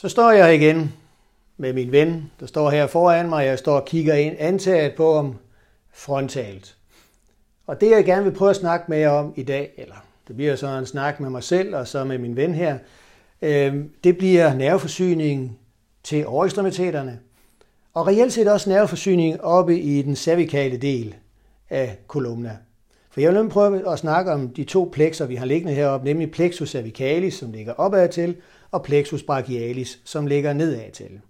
[0.00, 0.92] Så står jeg igen
[1.56, 3.46] med min ven, der står her foran mig.
[3.46, 5.36] Jeg står og kigger ind antaget på om
[5.92, 6.76] frontalt.
[7.66, 9.94] Og det jeg gerne vil prøve at snakke med jer om i dag, eller
[10.28, 12.78] det bliver så en snak med mig selv og så med min ven her,
[13.42, 15.58] øh, det bliver nerveforsyningen
[16.02, 17.18] til overekstremiteterne,
[17.94, 21.14] og reelt set også nerveforsyning oppe i den cervikale del
[21.70, 22.56] af kolumna.
[23.18, 26.30] For jeg vil prøve at snakke om de to plexer, vi har liggende heroppe, nemlig
[26.30, 28.36] plexus cervicalis, som ligger opad til,
[28.70, 31.20] og plexus brachialis, som ligger nedad til.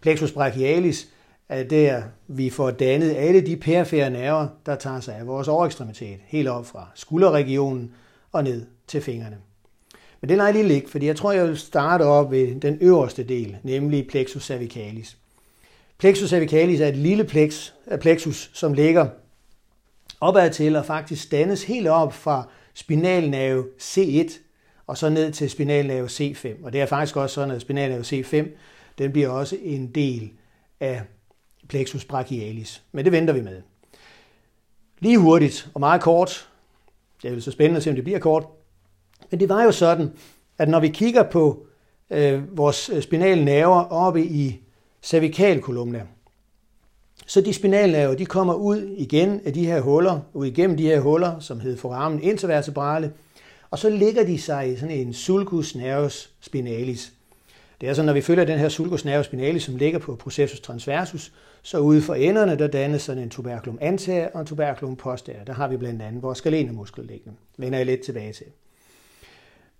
[0.00, 1.08] Plexus brachialis
[1.48, 6.18] er der, vi får dannet alle de perifære nerver, der tager sig af vores overekstremitet,
[6.26, 7.92] helt op fra skulderregionen
[8.32, 9.36] og ned til fingrene.
[10.20, 12.78] Men det lader jeg lige ligge, fordi jeg tror, jeg vil starte op ved den
[12.80, 15.16] øverste del, nemlig plexus cervicalis.
[15.98, 19.06] Plexus cervicalis er et lille plex, plexus, som ligger
[20.20, 24.38] opad til og faktisk dannes helt op fra spinalnerve C1
[24.86, 26.64] og så ned til spinalnerve C5.
[26.64, 28.48] Og det er faktisk også sådan, at spinalnerve C5
[28.98, 30.30] den bliver også en del
[30.80, 31.02] af
[31.68, 32.82] plexus brachialis.
[32.92, 33.62] Men det venter vi med.
[34.98, 36.48] Lige hurtigt og meget kort,
[37.22, 38.46] det er jo så spændende at se, om det bliver kort,
[39.30, 40.12] men det var jo sådan,
[40.58, 41.66] at når vi kigger på
[42.10, 44.60] øh, vores øh, spinale nerver oppe i
[45.02, 46.06] cervikalkolumna,
[47.26, 51.00] så de spinalnerver, de kommer ud igen af de her huller, ud igennem de her
[51.00, 53.12] huller, som hedder foramen intervertebrale,
[53.70, 57.12] og så ligger de sig i sådan en sulcus nervus spinalis.
[57.80, 60.60] Det er så, når vi følger den her sulcus nervus spinalis, som ligger på processus
[60.60, 65.44] transversus, så ude for enderne, der dannes sådan en tuberculum anterior og en tuberculum posterior.
[65.44, 67.36] Der har vi blandt andet vores skalenemuskel liggende.
[67.56, 68.46] Vender jeg lidt tilbage til.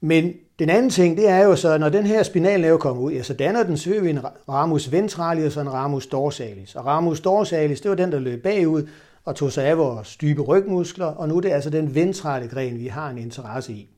[0.00, 3.22] Men den anden ting, det er jo så, når den her spinalnerve kommer ud, ja,
[3.22, 6.74] så danner den selvfølgelig en ramus ventralis og en ramus dorsalis.
[6.74, 8.88] Og ramus dorsalis, det var den, der løb bagud
[9.24, 12.78] og tog sig af vores dybe rygmuskler, og nu er det altså den ventrale gren,
[12.78, 13.88] vi har en interesse i.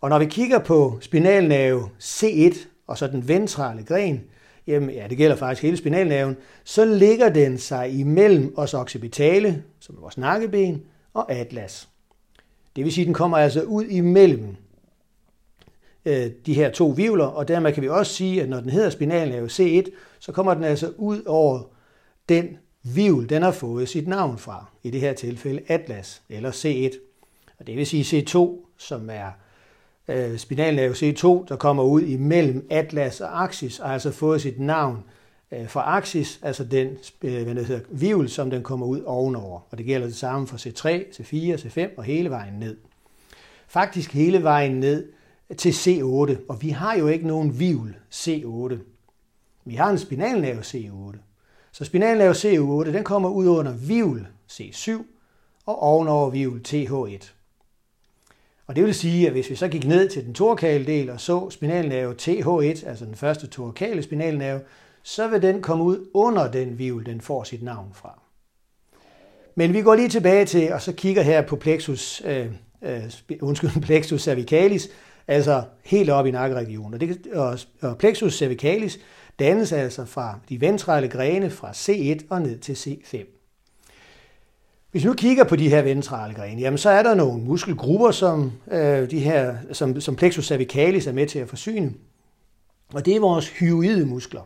[0.00, 4.20] Og når vi kigger på spinalnerve C1 og så den ventrale gren,
[4.66, 9.96] jamen ja, det gælder faktisk hele spinalnerven, så ligger den sig imellem os occipitale, som
[9.96, 10.82] er vores nakkeben,
[11.14, 11.88] og atlas.
[12.76, 14.56] Det vil sige, at den kommer altså ud imellem
[16.04, 18.90] øh, de her to vivler, og dermed kan vi også sige, at når den hedder
[18.90, 21.62] spinalnerve C1, så kommer den altså ud over
[22.28, 26.98] den vivl, den har fået sit navn fra, i det her tilfælde Atlas eller C1.
[27.58, 29.30] Og det vil sige C2, som er
[30.08, 35.04] øh, spinalnerve C2, der kommer ud imellem Atlas og Axis, og altså fået sit navn
[35.52, 36.88] øh, fra Axis, altså den
[37.22, 39.60] øh, hvad det hedder, vivl, som den kommer ud ovenover.
[39.70, 40.88] Og det gælder det samme for C3,
[41.20, 42.76] C4, C5 og hele vejen ned.
[43.68, 45.08] Faktisk hele vejen ned
[45.58, 48.74] til C8, og vi har jo ikke nogen vivl C8.
[49.64, 51.18] Vi har en spinalnerve C8.
[51.72, 54.92] Så spinalnerve C8, den kommer ud under vivl C7
[55.66, 57.30] og ovenover vivl TH1.
[58.66, 61.20] Og det vil sige, at hvis vi så gik ned til den torakale del og
[61.20, 64.60] så spinalnerve TH1, altså den første torakale spinalnerve,
[65.02, 68.20] så vil den komme ud under den vivl, den får sit navn fra.
[69.54, 72.46] Men vi går lige tilbage til, og så kigger her på plexus, øh,
[72.82, 73.02] øh,
[73.40, 74.88] undskyld, plexus cervicalis,
[75.30, 76.94] altså helt op i nakkeregionen.
[76.94, 78.98] Og, det, og, og plexus cervicalis
[79.38, 83.36] dannes altså fra de ventrale grene fra C1 og ned til C5.
[84.90, 88.10] Hvis vi nu kigger på de her ventrale grene, jamen så er der nogle muskelgrupper,
[88.10, 91.94] som, øh, de her, som, som plexus cervicalis er med til at forsyne.
[92.94, 94.42] Og det er vores hyoide muskler.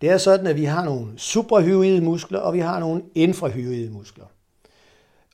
[0.00, 4.24] Det er sådan, at vi har nogle suprahyoide muskler, og vi har nogle infrahyoide muskler.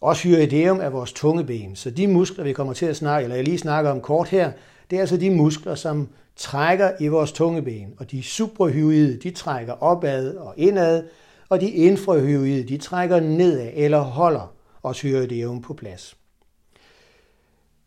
[0.01, 3.45] Også hyoideum er vores tungeben, så de muskler, vi kommer til at snakke, eller jeg
[3.45, 4.53] lige snakker om kort her,
[4.91, 9.73] det er altså de muskler, som trækker i vores tungeben, og de suprahyoide, de trækker
[9.73, 11.05] opad og indad,
[11.49, 16.17] og de infrahyoide, de trækker nedad eller holder os hyoideum på plads.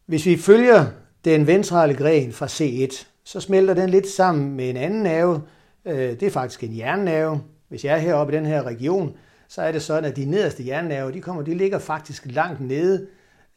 [0.06, 0.86] Hvis vi følger
[1.26, 5.42] den ventrale gren fra C1, så smelter den lidt sammen med en anden nerve.
[5.86, 7.42] Øh, det er faktisk en hjernenerve.
[7.68, 9.16] Hvis jeg er heroppe i den her region,
[9.50, 13.08] så er det sådan, at de nederste hjernenerver, de, kommer, de ligger faktisk langt nede,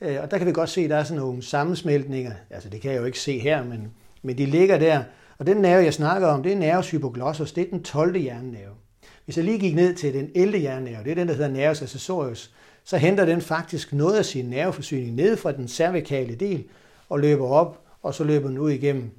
[0.00, 2.32] øh, og der kan vi godt se, at der er sådan nogle sammensmeltninger.
[2.50, 3.92] Altså det kan jeg jo ikke se her, men,
[4.22, 5.02] men de ligger der.
[5.38, 8.16] Og den nerve, jeg snakker om, det er nervus hypoglossus, det er den 12.
[8.16, 8.74] hjernenerve.
[9.24, 10.58] Hvis jeg lige gik ned til den 11.
[10.58, 12.50] hjernenerve, det er den, der hedder nervus accessorius,
[12.84, 16.64] så henter den faktisk noget af sin nerveforsyning ned fra den cervikale del
[17.08, 19.10] og løber op, og så løber den ud igennem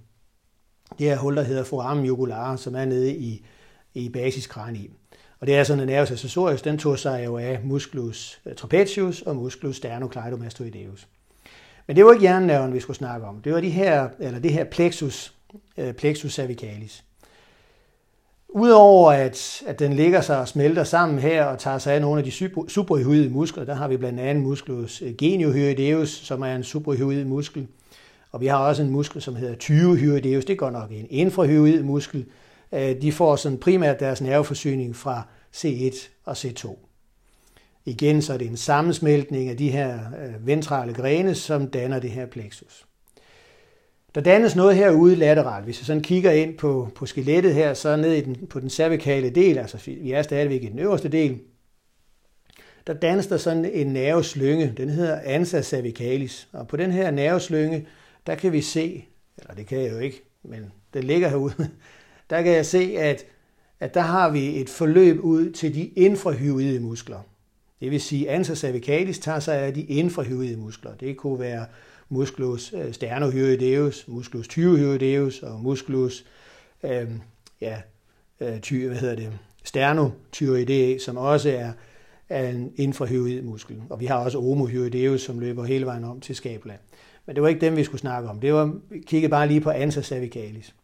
[1.00, 3.46] det her hul, der hedder foramen jugulare, som er nede i,
[3.94, 4.92] i basiskraniet.
[5.44, 9.22] Og det er sådan, at nervus accessorius, den tog sig jo af musculus øh, trapezius
[9.22, 11.07] og musculus sternocleidomastoideus.
[11.88, 13.42] Men det var ikke hjernenerven, vi skulle snakke om.
[13.42, 15.34] Det var de her, eller det her plexus,
[15.78, 17.04] øh, plexus cervicalis.
[18.50, 22.19] Udover at, at den ligger sig og smelter sammen her og tager sig af nogle
[22.19, 26.63] af de suprahyoide muskler, der har vi blandt andet musculus øh, geniohyoideus, som er en
[26.63, 27.68] suprahyoid muskel.
[28.31, 30.46] Og vi har også en muskel, som hedder tyrehyrideus.
[30.46, 32.25] Det går nok en infrahyoid muskel.
[33.01, 35.24] De får sådan primært deres nerveforsyning fra
[35.56, 36.76] C1 og C2.
[37.86, 42.12] Igen så er det en sammensmeltning af de her øh, ventrale grene, som danner det
[42.12, 42.86] her plexus.
[44.16, 45.66] Der dannes noget herude lateralt.
[45.66, 48.70] Hvis vi sådan kigger ind på, på skelettet her, så ned i den, på den
[48.70, 51.40] cervikale del, altså vi er stadigvæk i den øverste del,
[52.88, 54.74] der dannes der sådan en nerveslynge.
[54.78, 56.48] Den hedder ansa cervicalis.
[56.52, 57.88] Og på den her nerveslynge,
[58.28, 59.06] der kan vi se,
[59.38, 61.54] eller det kan jeg jo ikke, men den ligger herude,
[62.30, 63.26] der kan jeg se, at,
[63.84, 67.20] at der har vi et forløb ud til de infrahyoide muskler.
[67.80, 70.96] Det vil sige, at ansa cervicalis tager sig af de infrahyoide muskler.
[70.96, 71.66] Det kunne være
[72.10, 76.26] musculus øh, sternohyoideus, musculus thyrohyoideus og musculus
[76.84, 77.08] øh,
[77.62, 77.82] ja,
[78.40, 79.30] øh, ty, hvad hedder det,
[79.64, 81.72] sternothyroideus, som også er,
[82.30, 83.82] er en infrahyoid muskel.
[83.90, 86.80] Og vi har også omohyoideus, som løber hele vejen om til skabland.
[87.26, 88.40] Men det var ikke dem, vi skulle snakke om.
[88.40, 88.76] Det var,
[89.06, 90.76] kigge bare lige på ansa cervicalis.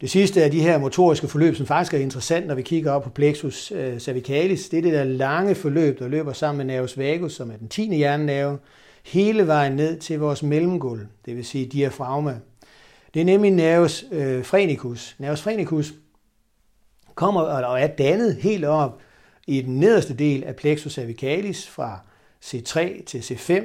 [0.00, 3.02] Det sidste af de her motoriske forløb, som faktisk er interessant, når vi kigger op
[3.02, 6.98] på plexus øh, cervicalis, det er det der lange forløb, der løber sammen med nervus
[6.98, 7.96] vagus, som er den 10.
[7.96, 8.58] hjernenerve,
[9.04, 12.38] hele vejen ned til vores mellemgulv, det vil sige diafragma.
[13.14, 15.16] Det er nemlig nervus øh, phrenicus.
[15.18, 15.94] Nervus phrenicus
[17.14, 19.00] kommer og er dannet helt op
[19.46, 22.00] i den nederste del af plexus cervicalis fra
[22.44, 23.64] C3 til C5,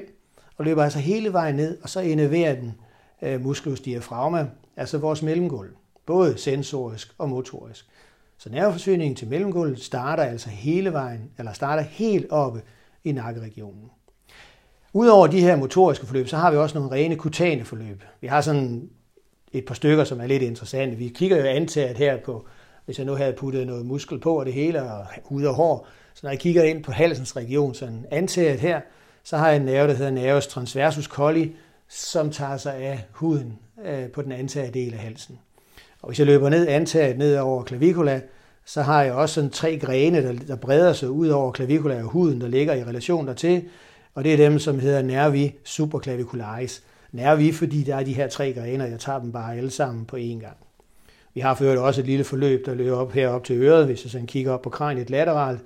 [0.57, 2.73] og løber altså hele vejen ned, og så innerverer den
[3.21, 4.47] øh, musculus diafragma,
[4.77, 5.69] altså vores mellemgulv,
[6.05, 7.85] både sensorisk og motorisk.
[8.37, 12.61] Så nerveforsyningen til mellemgulvet starter altså hele vejen, eller starter helt oppe
[13.03, 13.91] i nakkeregionen.
[14.93, 18.03] Udover de her motoriske forløb, så har vi også nogle rene kutane forløb.
[18.21, 18.89] Vi har sådan
[19.51, 20.97] et par stykker, som er lidt interessante.
[20.97, 22.45] Vi kigger jo antaget her på,
[22.85, 25.87] hvis jeg nu havde puttet noget muskel på og det hele, og hud og hår.
[26.13, 28.81] Så når jeg kigger ind på halsens region, så antaget her,
[29.23, 31.55] så har jeg en nerve, der hedder nervus transversus colli,
[31.87, 35.39] som tager sig af huden øh, på den antagede del af halsen.
[36.01, 38.21] Og hvis jeg løber ned antaget ned over clavicula,
[38.65, 42.09] så har jeg også sådan tre grene, der, der breder sig ud over clavicula og
[42.09, 43.63] huden, der ligger i relation dertil,
[44.13, 46.83] og det er dem, som hedder nervi superclavicularis.
[47.11, 50.05] Nervi, fordi der er de her tre grene, og jeg tager dem bare alle sammen
[50.05, 50.57] på én gang.
[51.33, 53.85] Vi har ført også et lille forløb, der løber op herop til øret.
[53.85, 55.59] Hvis jeg sådan kigger op på kraniet lateralt,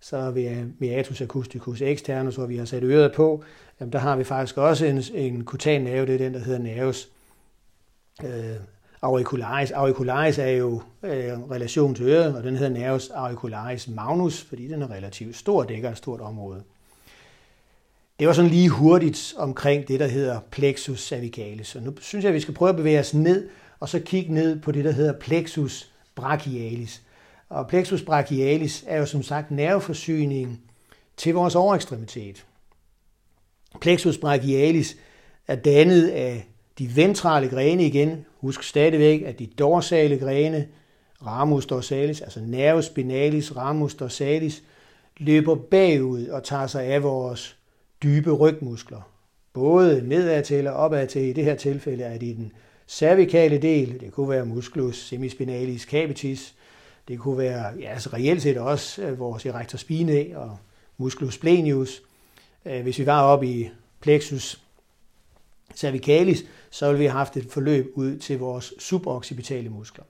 [0.00, 0.48] så er vi
[0.78, 3.44] meatus acusticus externus, hvor vi har sat øret på.
[3.80, 6.58] Jamen, der har vi faktisk også en, en kutan nerve, det er den, der hedder
[6.58, 7.08] nervus
[8.24, 8.56] øh,
[9.02, 9.70] auricularis.
[9.70, 14.82] Auricularis er jo øh, relation til øret, og den hedder nervus auricularis magnus, fordi den
[14.82, 16.62] er relativt stor, dækker et stort område.
[18.18, 21.66] Det var sådan lige hurtigt omkring det, der hedder plexus cervicalis.
[21.66, 23.48] Så nu synes jeg, at vi skal prøve at bevæge os ned,
[23.80, 27.02] og så kigge ned på det, der hedder plexus brachialis.
[27.48, 30.60] Og plexus brachialis er jo som sagt nerveforsyningen
[31.16, 32.46] til vores overekstremitet.
[33.80, 34.96] Plexus brachialis
[35.48, 36.46] er dannet af
[36.78, 38.24] de ventrale grene igen.
[38.42, 40.68] Husk stadigvæk, at de dorsale grene,
[41.26, 44.62] ramus dorsalis, altså nervus spinalis, ramus dorsalis,
[45.18, 47.56] løber bagud og tager sig af vores
[48.02, 49.00] dybe rygmuskler.
[49.52, 51.22] Både nedad til og opad til.
[51.22, 52.52] I det her tilfælde er det i den
[52.86, 54.00] cervikale del.
[54.00, 56.54] Det kunne være musculus semispinalis capitis.
[57.08, 60.56] Det kunne være, ja, altså reelt set også øh, vores erector spinae og
[60.98, 62.02] musculus splenius.
[62.66, 64.62] Øh, hvis vi var oppe i plexus
[65.76, 70.04] cervicalis, så ville vi have haft et forløb ud til vores suboccipitale muskler.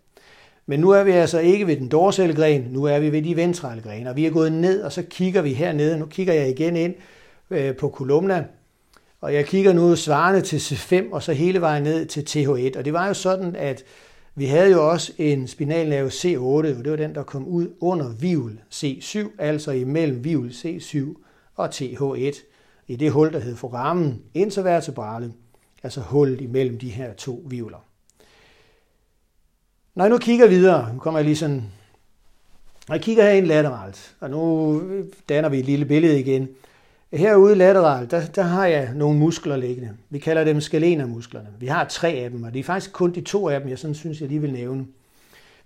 [0.67, 3.37] Men nu er vi altså ikke ved den dorsale gren, nu er vi ved de
[3.37, 5.99] ventrale grene, og vi er gået ned, og så kigger vi hernede.
[5.99, 6.95] Nu kigger jeg igen ind
[7.51, 8.45] øh, på kolumna,
[9.21, 12.79] og jeg kigger nu svarende til C5 og så hele vejen ned til TH1.
[12.79, 13.85] Og det var jo sådan, at
[14.35, 18.13] vi havde jo også en spinalnerve C8, og det var den, der kom ud under
[18.21, 20.99] vivl C7, altså imellem vivl C7
[21.55, 22.43] og TH1,
[22.89, 25.33] i det hul, der hed foramen intervertebrale,
[25.83, 27.87] altså hullet imellem de her to vivler.
[29.95, 31.65] Når jeg nu kigger videre, nu kommer jeg lige sådan,
[32.89, 34.83] når jeg kigger ind lateralt, og nu
[35.29, 36.49] danner vi et lille billede igen,
[37.13, 39.91] Herude lateralt, der, der har jeg nogle muskler liggende.
[40.11, 41.49] Vi kalder dem skalenermusklerne.
[41.61, 43.79] Vi har tre af dem, og det er faktisk kun de to af dem, jeg
[43.79, 44.87] sådan synes, jeg lige vil nævne.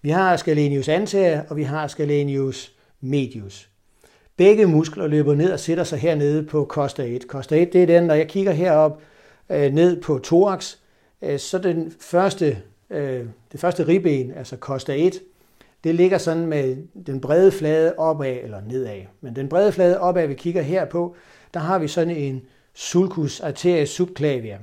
[0.02, 3.68] Vi har scalenius anterior, og vi har scalenius medius.
[4.37, 7.23] Begge muskler løber ned og sætter sig hernede på costa 1.
[7.23, 9.00] Costa 1, det er den, når jeg kigger herop
[9.50, 10.76] øh, ned på thorax,
[11.22, 15.20] øh, så den første, øh, det første ribben, altså costa 1,
[15.84, 16.76] det ligger sådan med
[17.06, 19.00] den brede flade opad eller nedad.
[19.20, 21.16] Men den brede flade opad, vi kigger her på,
[21.54, 22.42] der har vi sådan en
[22.74, 24.58] sulcus arteria subclavia.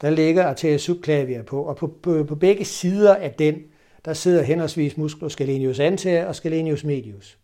[0.00, 3.54] Der ligger arteria subclavia på, og på, på, på begge sider af den,
[4.04, 7.38] der sidder henholdsvis musculus scalenius anterior og scalenius medius.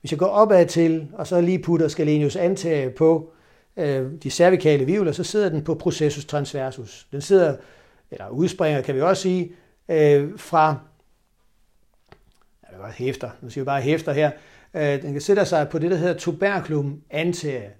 [0.00, 3.32] Hvis jeg går opad til, og så lige putter scalenius anterior på
[3.78, 7.06] øh, de cervikale vivler, så sidder den på processus transversus.
[7.12, 7.56] Den sidder,
[8.10, 9.52] eller udspringer kan vi også sige,
[9.88, 10.76] øh, fra,
[12.78, 14.30] var hæfter, nu siger vi bare hæfter her,
[14.74, 17.70] øh, den kan sætte sig på det, der hedder tuberculum anterior.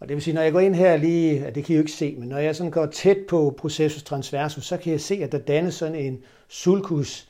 [0.00, 1.92] Og det vil sige, når jeg går ind her lige, det kan I jo ikke
[1.92, 5.32] se, men når jeg sådan går tæt på processus transversus, så kan jeg se, at
[5.32, 7.28] der dannes sådan en sulcus.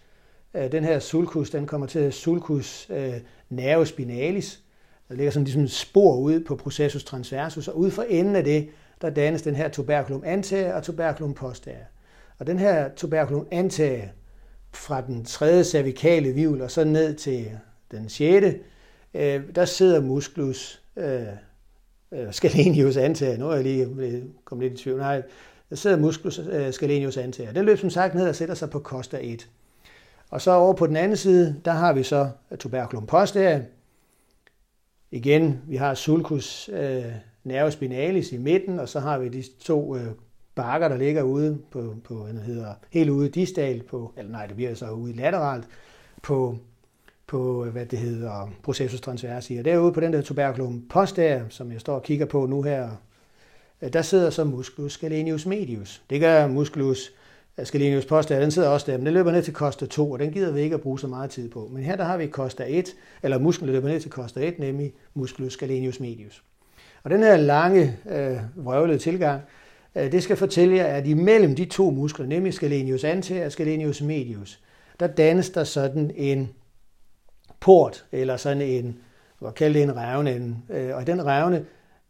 [0.55, 3.15] Øh, den her sulcus, den kommer til sulcus øh,
[3.51, 4.61] nerve spinalis.
[5.09, 8.45] Der ligger sådan ligesom et spor ud på processus transversus, og ud for enden af
[8.45, 8.69] det,
[9.03, 11.85] der dannes den her tuberculum anterior og tuberculum posterior.
[12.39, 14.09] Og den her tuberculum anterior
[14.73, 17.51] fra den tredje cervikale vivl og så ned til
[17.91, 18.59] den sjette,
[19.15, 21.23] øh, der sidder musculus øh,
[22.13, 23.37] øh, scalenius anterior.
[23.37, 24.99] Nu er jeg lige kommet lidt i tvivl.
[24.99, 25.23] Nej,
[25.71, 27.53] der sidder musculus øh, scalenius anterior.
[27.53, 29.49] Den løber som sagt ned og sætter sig på costa 1.
[30.31, 33.61] Og så over på den anden side, der har vi så tuberculum posterior.
[35.11, 37.05] Igen, vi har sulcus øh,
[37.45, 40.07] nervus spinalis i midten, og så har vi de to øh,
[40.55, 44.57] bakker, der ligger ude på, på hvad hedder, helt ude distalt på, eller nej, det
[44.57, 45.65] bliver så ude lateralt
[46.23, 46.59] på,
[47.27, 49.57] på hvad det hedder, processus transversi.
[49.57, 52.91] Og derude på den der tuberculum posterior, som jeg står og kigger på nu her,
[53.83, 56.03] øh, der sidder så musculus scalenius medius.
[56.11, 57.13] Det gør musculus
[57.65, 60.33] scalenius posterior, den sidder også der, men den løber ned til costa 2, og den
[60.33, 61.69] gider vi ikke at bruge så meget tid på.
[61.73, 64.93] Men her der har vi costa 1, eller musklen løber ned til costa 1, nemlig
[65.15, 66.43] musculus scalenius medius.
[67.03, 69.43] Og den her lange, øh, vrøvlede tilgang,
[69.95, 74.03] øh, det skal fortælle jer, at imellem de to muskler, nemlig scalenius anterior og scalenius
[74.03, 74.61] medius,
[75.01, 76.51] der dannes der sådan en
[77.61, 78.99] port, eller sådan en,
[79.39, 80.57] hvad kalde det en revne.
[80.71, 81.65] Øh, og den revne,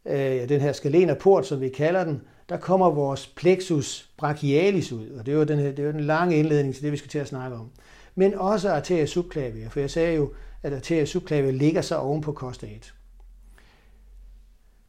[0.07, 5.27] øh, den her skalenerport, som vi kalder den, der kommer vores plexus brachialis ud, og
[5.27, 7.11] det er jo den, her, det er jo den lange indledning til det, vi skal
[7.11, 7.71] til at snakke om.
[8.15, 12.33] Men også arteria subclavia, for jeg sagde jo, at arteria subclavia ligger så oven på
[12.33, 12.95] costa 1.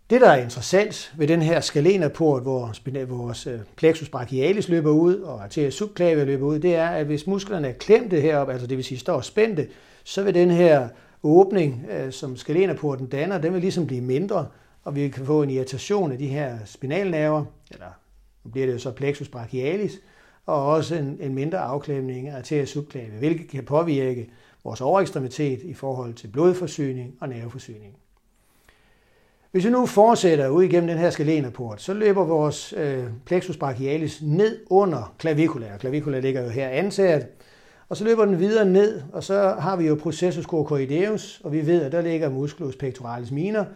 [0.10, 2.74] Det, der er interessant ved den her skalenerport, hvor
[3.06, 7.28] vores øh, plexus brachialis løber ud, og arteria subclavia løber ud, det er, at hvis
[7.28, 9.68] musklerne er klemte heroppe, altså det vil sige står spændte,
[10.04, 10.88] så vil den her
[11.24, 14.48] åbning, øh, som skalenerporten danner, den vil ligesom blive mindre,
[14.88, 17.88] og vi kan få en irritation af de her spinalnerver, eller
[18.44, 20.00] nu bliver det jo så plexus brachialis,
[20.46, 24.30] og også en, en mindre afklemning af arteria subclavia, hvilket kan påvirke
[24.64, 27.96] vores overekstremitet i forhold til blodforsyning og nerveforsyning.
[29.52, 34.22] Hvis vi nu fortsætter ud igennem den her skalenerport, så løber vores øh, plexus brachialis
[34.22, 35.78] ned under clavicula.
[35.80, 37.28] Clavicula ligger jo her ansat,
[37.90, 41.66] og så løber den videre ned, og så har vi jo processus coracoideus, og vi
[41.66, 43.68] ved, at der ligger musculus pectoralis minor,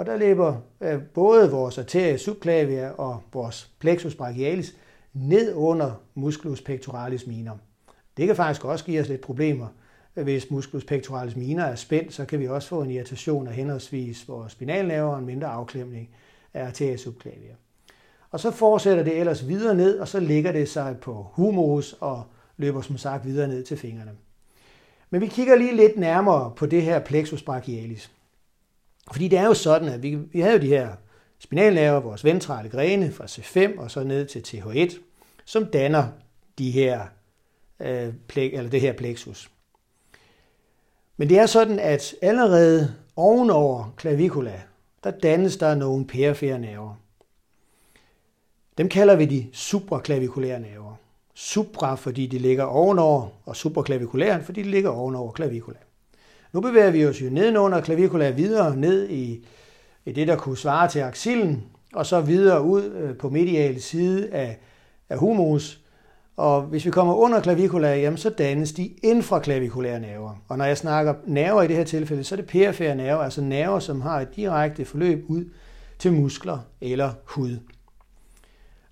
[0.00, 4.74] og der løber øh, både vores arteria subclavia og vores plexus brachialis
[5.12, 7.58] ned under musculus pectoralis minor.
[8.16, 9.66] Det kan faktisk også give os lidt problemer.
[10.14, 14.28] Hvis musculus pectoralis minor er spændt, så kan vi også få en irritation af henholdsvis
[14.28, 16.08] vores spinalnerve og en mindre afklemning
[16.54, 17.54] af arteria subclavia.
[18.30, 22.22] Og så fortsætter det ellers videre ned, og så ligger det sig på humerus og
[22.56, 24.12] løber som sagt videre ned til fingrene.
[25.10, 28.10] Men vi kigger lige lidt nærmere på det her plexus brachialis.
[29.12, 30.88] Fordi det er jo sådan, at vi, vi havde jo de her
[31.38, 34.98] spinalnerver, vores ventrale grene fra C5 og så ned til TH1,
[35.44, 36.08] som danner
[36.58, 37.06] de her,
[37.80, 39.50] øh, eller det her plexus.
[41.16, 44.60] Men det er sådan, at allerede ovenover clavicula,
[45.04, 46.94] der dannes der nogle perifere nerver.
[48.78, 50.94] Dem kalder vi de supraclavikulære nerver.
[51.34, 55.78] Supra, fordi de ligger ovenover, og supraclavikulæren, fordi de ligger ovenover clavicula.
[56.52, 59.46] Nu bevæger vi os jo nedenunder clavicula videre ned i,
[60.04, 61.64] i det, der kunne svare til axillen,
[61.94, 64.58] og så videre ud øh, på mediale side af,
[65.08, 65.80] af humerus.
[66.36, 70.42] Og hvis vi kommer under clavicula, jamen, så dannes de infraklavikulære nerver.
[70.48, 73.40] Og når jeg snakker nerver i det her tilfælde, så er det perifere nerver, altså
[73.40, 75.44] nerver, som har et direkte forløb ud
[75.98, 77.56] til muskler eller hud.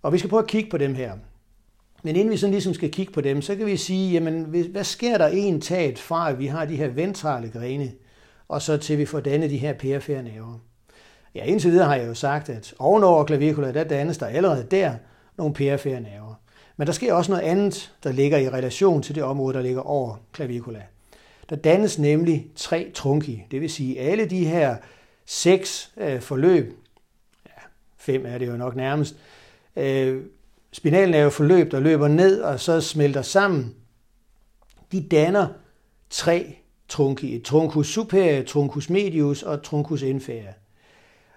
[0.03, 1.13] Og vi skal prøve at kigge på dem her.
[2.03, 4.85] Men inden vi sådan ligesom skal kigge på dem, så kan vi sige, jamen, hvad
[4.85, 7.93] sker der en taget fra, at vi har de her ventrale grene,
[8.49, 10.59] og så til vi får dannet de her perifere nerver?
[11.35, 14.95] Ja, indtil videre har jeg jo sagt, at ovenover clavicula, der dannes der allerede der
[15.37, 16.35] nogle perifere nerver.
[16.77, 19.83] Men der sker også noget andet, der ligger i relation til det område, der ligger
[19.83, 20.83] over clavicula.
[21.51, 24.77] Der dannes nemlig tre trunki, det vil sige alle de her
[25.27, 26.79] seks øh, forløb,
[27.47, 27.63] ja,
[27.99, 29.17] fem er det jo nok nærmest,
[29.77, 30.23] øh,
[30.73, 33.75] spinalnerveforløb, der løber ned og så smelter sammen,
[34.93, 35.47] de danner
[36.11, 36.57] tre
[36.89, 37.37] trunki.
[37.37, 40.53] Et truncus superior, truncus medius og truncus inferior.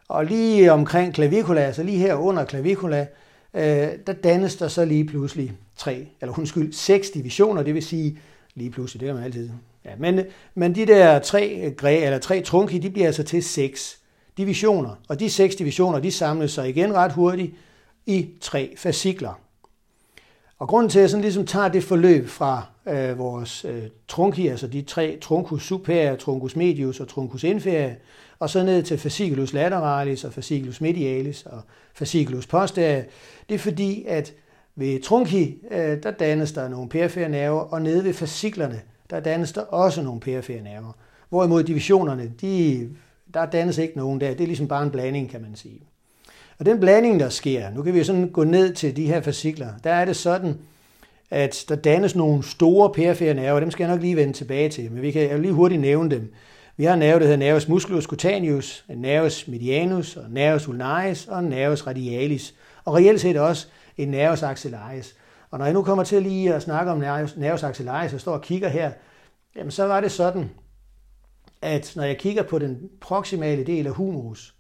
[0.08, 3.08] Og lige omkring clavicula, altså lige her under clavicula,
[3.54, 8.20] øh, der dannes der så lige pludselig tre, eller undskyld, seks divisioner, det vil sige
[8.56, 9.50] lige pludselig, det er man altid.
[9.86, 10.20] Ja, men,
[10.56, 14.00] men de der tre, eller tre trunki, de bliver altså til seks
[14.38, 17.54] divisioner, og de seks divisioner, de samles sig igen ret hurtigt
[18.06, 19.40] i tre fascikler.
[20.60, 24.48] Og grunden til, at jeg sådan ligesom tager det forløb fra øh, vores øh, trunki,
[24.48, 27.92] altså de tre truncus superior, truncus medius og truncus inferior,
[28.40, 31.62] og så ned til fasciculus lateralis og fasciculus medialis og
[31.94, 33.04] fasciculus posterior,
[33.50, 34.34] det er fordi, at
[34.76, 39.52] ved trunki, øh, der dannes der nogle perifere nerver, og nede ved fasciklerne, der dannes
[39.52, 40.92] der også nogle perifere nerver.
[41.30, 42.90] Hvorimod divisionerne, de,
[43.34, 44.34] der dannes ikke nogen der.
[44.34, 45.91] Det er ligesom bare en blanding, kan man sige.
[46.62, 49.68] Og den blanding, der sker, nu kan vi sådan gå ned til de her fascikler,
[49.84, 50.58] der er det sådan,
[51.30, 54.92] at der dannes nogle store perifere nerver, dem skal jeg nok lige vende tilbage til,
[54.92, 56.34] men vi kan, jeg vil lige hurtigt nævne dem.
[56.78, 61.28] Vi har en nerve, der hedder nervus musculus cutaneus, en nervus medianus, og nervus ulnaris
[61.28, 62.56] og en nervus radialis.
[62.86, 65.16] Og reelt set også en nervus axillaris.
[65.52, 68.34] Og når jeg nu kommer til lige at snakke om nervus, nervus axillaris og står
[68.34, 68.92] og kigger her,
[69.56, 70.50] jamen så var det sådan,
[71.62, 74.56] at når jeg kigger på den proximale del af humerus,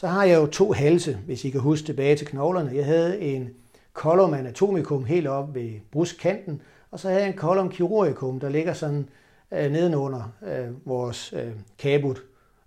[0.00, 2.70] så har jeg jo to halse, hvis I kan huske tilbage til knoglerne.
[2.74, 3.50] Jeg havde en
[3.94, 8.72] column anatomicum helt op ved brustkanten, og så havde jeg en column chirurgicum, der ligger
[8.72, 9.08] sådan
[9.52, 12.22] øh, nedenunder øh, vores øh, cabut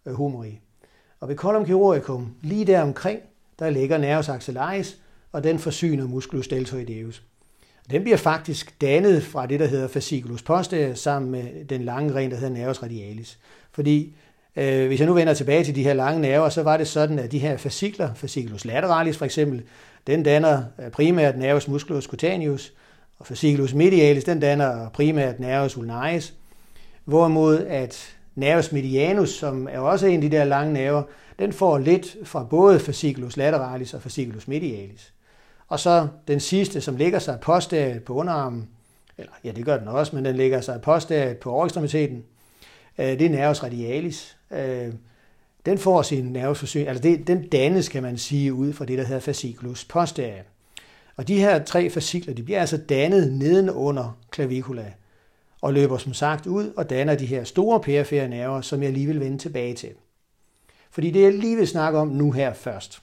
[0.05, 0.59] øh, humeri.
[1.19, 3.19] Og ved column chirurgicum, lige der omkring,
[3.59, 7.23] der ligger nervus axillaris, og den forsyner musculus deltoideus.
[7.91, 12.31] Den bliver faktisk dannet fra det, der hedder fasciculus posterior, sammen med den lange ren,
[12.31, 13.39] der hedder nervus radialis.
[13.71, 14.15] Fordi
[14.55, 17.19] øh, hvis jeg nu vender tilbage til de her lange nerver, så var det sådan,
[17.19, 19.63] at de her fascikler, fasciculus lateralis for eksempel,
[20.07, 22.73] den danner primært nervus musculus cutaneus,
[23.19, 26.33] og fasciculus medialis, den danner primært nervus ulnaris,
[27.05, 31.03] hvorimod at nervus medianus, som er også en af de der lange nerver,
[31.39, 35.13] den får lidt fra både fasciculus lateralis og fasciculus medialis.
[35.67, 38.69] Og så den sidste, som ligger sig posteriort på underarmen,
[39.17, 42.23] eller ja, det gør den også, men den ligger sig posteriort på overekstremiteten,
[42.97, 44.37] øh, det er nervus radialis.
[44.53, 44.93] Øh,
[45.65, 49.05] den får sin nerveforsyning, altså det, den dannes, kan man sige, ud fra det, der
[49.05, 50.43] hedder fasciculus posterior.
[51.17, 54.93] Og de her tre fascikler, de bliver altså dannet nedenunder clavicula,
[55.61, 59.07] og løber som sagt ud og danner de her store perifere nerver, som jeg lige
[59.07, 59.89] vil vende tilbage til.
[60.91, 63.01] Fordi det, jeg lige vil snakke om nu her først,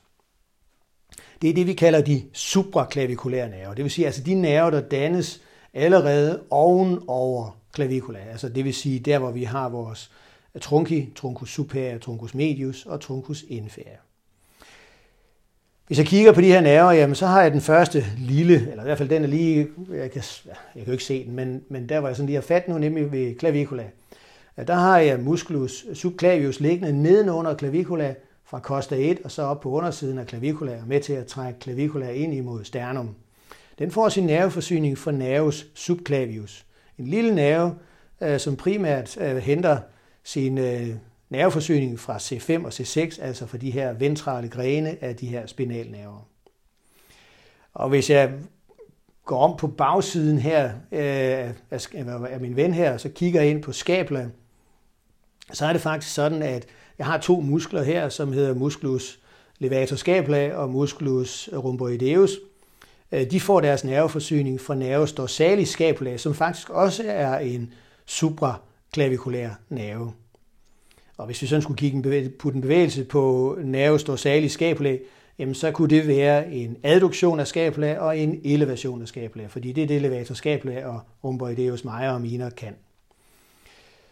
[1.43, 3.75] det er det, vi kalder de supraklavikulære nerver.
[3.75, 5.41] Det vil sige altså de nerver, der dannes
[5.75, 8.19] allerede oven over clavicula.
[8.19, 10.11] Altså det vil sige der, hvor vi har vores
[10.59, 14.01] trunci, truncus superior, truncus medius og truncus inferior.
[15.87, 18.83] Hvis jeg kigger på de her nerver, jamen, så har jeg den første lille, eller
[18.83, 21.63] i hvert fald den er lige, jeg kan, jeg kan jo ikke se den, men,
[21.69, 23.85] men der var jeg sådan lige har fat nu, nemlig ved clavicula.
[24.67, 28.15] Der har jeg musculus subclavius liggende nedenunder clavicula,
[28.51, 31.61] fra costa 1 og så op på undersiden af clavicula og med til at trække
[31.61, 33.15] clavicula ind imod sternum.
[33.79, 36.67] Den får sin nerveforsyning fra nervus subclavius.
[36.99, 37.75] En lille nerve,
[38.21, 39.79] øh, som primært øh, henter
[40.33, 40.88] sin øh,
[41.31, 46.27] nerveforsyning fra C5 og C6, altså fra de her ventrale grene af de her spinalnerver.
[47.75, 48.33] Og hvis jeg
[49.25, 51.51] går om på bagsiden her øh,
[52.31, 54.29] af min ven her, så kigger jeg ind på skabla,
[55.53, 56.66] så er det faktisk sådan, at
[56.99, 59.21] jeg har to muskler her, som hedder musculus
[59.59, 62.31] levator scapula og musculus rhomboideus.
[63.12, 67.73] Øh, de får deres nerveforsyning fra nervus dorsalis scapula, som faktisk også er en
[68.07, 70.12] supraklavikulær nerve.
[71.21, 74.99] Og hvis vi sådan skulle kigge en bevægelse, putte en bevægelse på nervus dorsalis scapulae,
[75.39, 79.73] jamen så kunne det være en adduktion af scapula og en elevation af scapula, fordi
[79.73, 82.75] det er det elevator scapula og rhomboideus major og minor kan.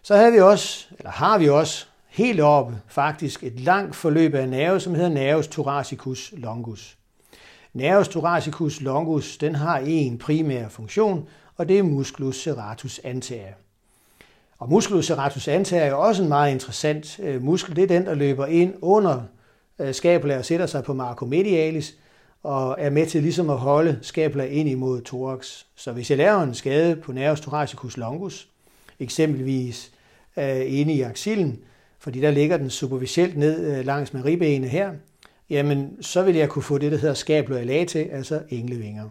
[0.02, 4.48] Så havde vi også, eller har vi også helt oppe faktisk et langt forløb af
[4.48, 6.98] nerve, som hedder nervus thoracicus longus.
[7.72, 13.67] Nervus thoracicus longus den har en primær funktion, og det er musculus serratus anterior.
[14.58, 17.76] Og musculus serratus anterior er også en meget interessant øh, muskel.
[17.76, 19.22] Det er den, der løber ind under
[19.78, 21.94] øh, scapula og sætter sig på marcomedialis
[22.42, 25.64] og er med til ligesom at holde scapula ind imod thorax.
[25.76, 28.48] Så hvis jeg laver en skade på nervus thoracicus longus,
[29.00, 29.92] eksempelvis
[30.36, 31.60] øh, inde i axillen,
[31.98, 34.92] fordi der ligger den superficielt ned øh, langs med ribbenene her,
[35.50, 39.08] jamen så vil jeg kunne få det, der hedder scapula late, altså englevinger.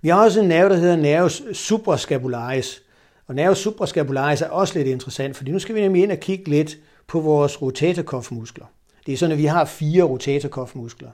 [0.00, 2.82] Vi har også en nerve, der hedder nervus suprascapularis.
[3.26, 6.50] Og nervus suprascapularis er også lidt interessant, fordi nu skal vi nemlig ind og kigge
[6.50, 8.66] lidt på vores rotatorkofmuskler.
[9.06, 11.10] Det er sådan, at vi har fire rotatorkofmuskler.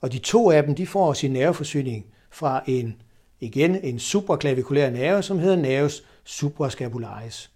[0.00, 2.96] Og de to af dem, de får sin nerveforsyning fra en,
[3.40, 7.50] igen, en supraklavikulær nerve, som hedder nervus suprascapularis.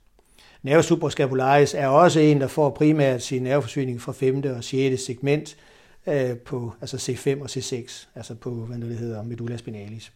[0.63, 4.45] Nervus suprascapularis er også en, der får primært sin nerveforsyning fra 5.
[4.57, 5.03] og 6.
[5.03, 5.57] segment
[6.07, 10.13] øh, på altså C5 og C6, altså på, hvad det hedder, medulla spinalis.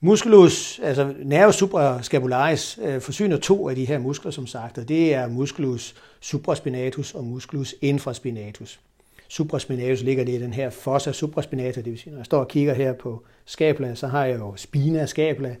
[0.00, 5.14] Musculus, altså nervus suprascapularis, øh, forsyner to af de her muskler, som sagt, og det
[5.14, 8.80] er musculus supraspinatus og musculus infraspinatus.
[9.28, 12.48] Supraspinatus ligger det i den her fossa supraspinata, det vil sige, når jeg står og
[12.48, 15.56] kigger her på skabla, så har jeg jo spina scapula,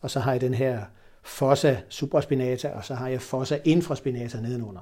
[0.00, 0.80] og så har jeg den her
[1.22, 4.80] fossa supraspinata, og så har jeg fossa infraspinata nedenunder.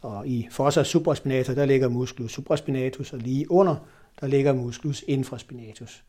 [0.00, 3.76] Og i fossa supraspinata, der ligger musculus supraspinatus, og lige under,
[4.20, 6.02] der ligger musculus infraspinatus.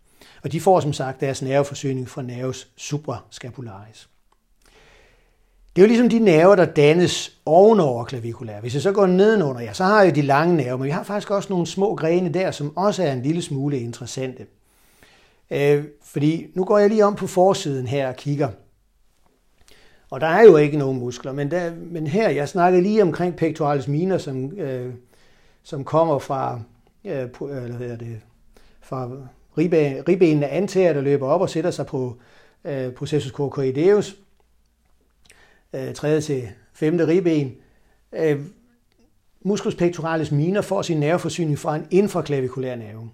[0.43, 4.09] Og de får som sagt deres nerveforsyning fra nervus suprascapularis.
[5.75, 8.59] Det er jo ligesom de nerver, der dannes ovenover klavikulær.
[8.59, 11.03] Hvis jeg så går nedenunder, ja, så har jeg de lange nerver, men vi har
[11.03, 14.45] faktisk også nogle små grene der, som også er en lille smule interessante.
[15.51, 18.49] Øh, fordi nu går jeg lige om på forsiden her og kigger.
[20.09, 23.35] Og der er jo ikke nogen muskler, men, der, men her, jeg snakkede lige omkring
[23.35, 24.93] pectoralis minor, som, øh,
[25.63, 26.59] som kommer fra,
[27.05, 28.21] øh, på, øh, hvad hedder det,
[28.81, 29.09] fra
[30.07, 32.17] ribbenene antager, der løber op og sætter sig på
[32.65, 34.15] øh, processus cocoideus,
[35.73, 37.55] øh, tredje til femte ribben.
[38.13, 38.39] Øh,
[39.41, 43.09] musculus pectoralis minor får sin nerveforsyning fra en infraklavikulær nerve.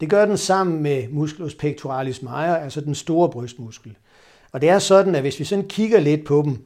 [0.00, 3.96] Det gør den sammen med musculus pectoralis major, altså den store brystmuskel.
[4.52, 6.58] Og det er sådan, at hvis vi sådan kigger lidt på dem,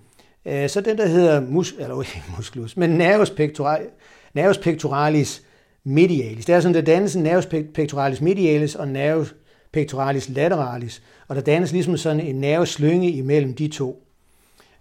[0.44, 3.88] øh, så den der hedder mus, eller ikke musculus, men nervus, pectoralis,
[4.34, 5.42] nervus pectoralis
[5.84, 6.44] medialis.
[6.44, 9.34] Det er sådan, der dannes en nervus pectoralis medialis og nervus
[9.72, 14.06] pectoralis lateralis, og der dannes ligesom sådan en nerveslynge imellem de to.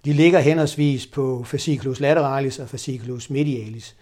[0.05, 3.95] De ligger henholdsvis på fasciculus lateralis og fasciculus medialis.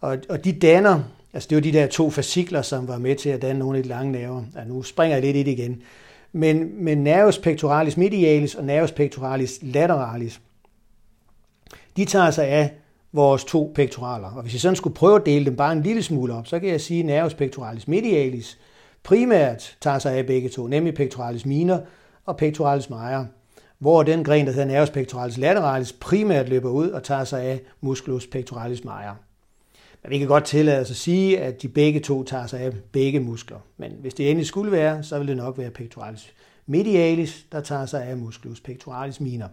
[0.00, 1.02] Og, og de danner,
[1.32, 3.82] altså det var de der to fascikler, som var med til at danne nogle af
[3.82, 4.42] de lange nerver.
[4.56, 5.82] Ja, nu springer jeg lidt i det igen.
[6.32, 10.40] Men, men nervus pectoralis medialis og nervus pectoralis lateralis,
[11.96, 12.70] de tager sig af
[13.14, 14.28] vores to pektoraler.
[14.28, 16.58] Og hvis jeg sådan skulle prøve at dele dem bare en lille smule op, så
[16.58, 18.58] kan jeg sige, at nervus pectoralis medialis
[19.02, 21.80] primært tager sig af begge to, nemlig pectoralis minor
[22.26, 23.26] og pectoralis major,
[23.78, 27.60] hvor den gren, der hedder nervus pectoralis lateralis, primært løber ud og tager sig af
[27.80, 29.16] musculus pectoralis major.
[30.02, 32.72] Men vi kan godt tillade os at sige, at de begge to tager sig af
[32.92, 33.58] begge muskler.
[33.76, 36.34] Men hvis det endelig skulle være, så vil det nok være pectoralis
[36.66, 39.48] medialis, der tager sig af musculus pectoralis minor.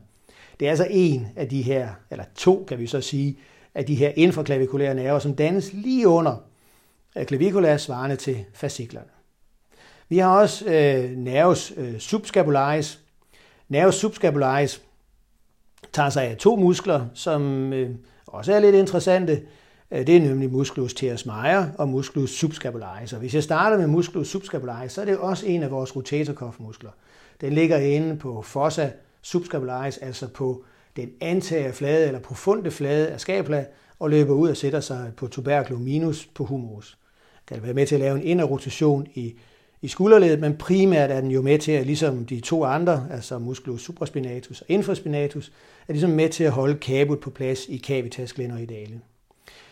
[0.62, 3.38] Det er altså en af de her, eller to kan vi så sige,
[3.76, 6.36] af de her infraklavikulære nerver, som dannes lige under
[7.18, 9.08] øh, klavikula svarende til fasciklerne.
[10.10, 13.00] Vi har også øh, nervus øh, subscapularis.
[13.70, 14.82] Nervus subscapularis
[15.94, 17.90] tager sig af to muskler, som øh,
[18.28, 19.42] også er lidt interessante.
[19.92, 23.14] Øh, det er nemlig musculus teres major og musculus subscapularis.
[23.14, 26.92] Og hvis jeg starter med musculus subscapularis, så er det også en af vores rotatorkoffmuskler.
[27.42, 28.90] Den ligger inde på fossa
[29.22, 30.64] subscapularis, altså på
[30.96, 33.66] den antager flade eller profunde flade af skabla,
[34.00, 36.98] og løber ud og sætter sig på tuberculum minus på humerus.
[37.48, 39.34] Kan det være med til at lave en inderrotation i,
[39.82, 43.40] i skulderledet, men primært er den jo med til at, ligesom de to andre, altså
[43.40, 45.52] musculus supraspinatus og infraspinatus,
[45.88, 49.02] er ligesom med til at holde kabut på plads i cavitas glenoidale.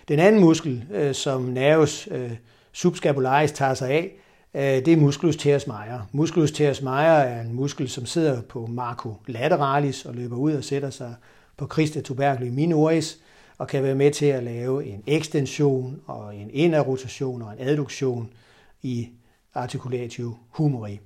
[0.08, 2.32] Den anden muskel, øh, som nervus øh,
[2.72, 4.12] subscapularis tager sig af,
[4.54, 6.08] Øh, det er musculus teres major.
[6.12, 10.64] Musculus teres major er en muskel, som sidder på marco lateralis og løber ud og
[10.64, 11.16] sætter sig
[11.58, 13.20] på crista tuberculi minoris
[13.58, 18.30] og kan være med til at lave en ekstension og en inderrotation og en adduktion
[18.82, 19.10] i
[19.54, 21.00] articulatio humeri.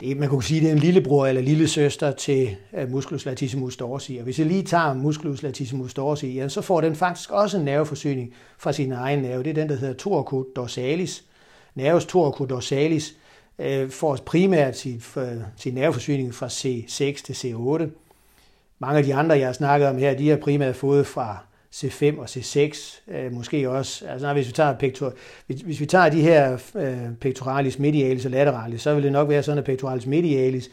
[0.00, 3.76] Det, man kunne sige, det er en lillebror eller lille søster til øh, musculus latissimus
[3.76, 4.16] dorsi.
[4.16, 7.64] Og hvis jeg lige tager musculus latissimus dorsi, ja, så får den faktisk også en
[7.64, 9.42] nerveforsyning fra sin egen nerve.
[9.42, 11.24] Det er den, der hedder torco dorsalis,
[11.74, 13.14] nervus dorsalis
[13.58, 15.02] øh, får primært sin,
[15.56, 17.88] sin nerveforsyning fra C6 til C8.
[18.78, 21.38] Mange af de andre, jeg har snakket om her, de har primært fået fra
[21.74, 24.06] C5 og C6, øh, måske også.
[24.06, 25.12] Altså, hvis, vi tager pector,
[25.46, 29.28] hvis, hvis vi tager de her øh, pectoralis medialis og lateralis, så vil det nok
[29.28, 30.70] være sådan, at pectoralis medialis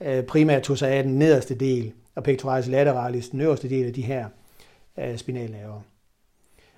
[0.00, 3.92] øh, primært tog sig af den nederste del, og pectoralis lateralis den øverste del af
[3.92, 4.26] de her
[4.98, 5.80] øh, spinalnerver.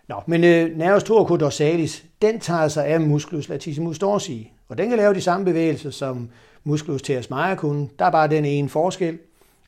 [0.09, 1.03] Nå, men øh, nervus
[1.41, 5.91] dorsalis, den tager sig af musculus latissimus dorsi, og den kan lave de samme bevægelser,
[5.91, 6.31] som
[6.65, 7.89] musculus teres major kunne.
[7.99, 9.19] Der er bare den ene forskel,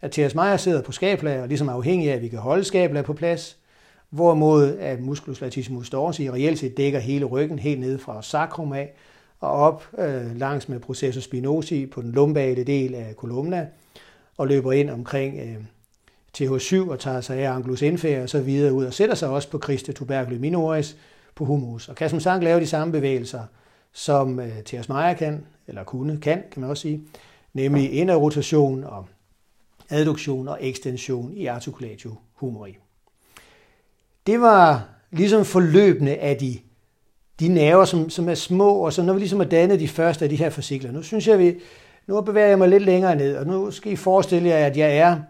[0.02, 2.64] at teres major sidder på skabla, og ligesom er afhængig af, at vi kan holde
[2.64, 3.56] skabla på plads,
[4.10, 8.92] hvorimod at musculus latissimus dorsi reelt set dækker hele ryggen helt ned fra sacrum af,
[9.40, 13.66] og op øh, langs med processus spinosi på den lumbale del af kolumna,
[14.36, 15.56] og løber ind omkring øh,
[16.40, 19.50] TH7 og tager sig af Anglus indfærd og så videre ud og sætter sig også
[19.50, 20.96] på Christe tuberculi minoris
[21.34, 21.88] på humus.
[21.88, 23.42] Og kan som sagt lave de samme bevægelser,
[23.92, 27.02] som øh, Theos Meyer kan, eller kunne, kan, kan man også sige,
[27.54, 29.06] nemlig rotation og
[29.90, 32.78] adduktion og ekstension i articulatio humori.
[34.26, 36.58] Det var ligesom forløbende af de,
[37.40, 40.24] de nerver, som, som er små, og så når vi ligesom har dannet de første
[40.24, 40.92] af de her fascikler.
[40.92, 41.54] Nu synes jeg, vi,
[42.06, 44.96] Nu bevæger jeg mig lidt længere ned, og nu skal I forestille jer, at jeg
[44.96, 45.20] er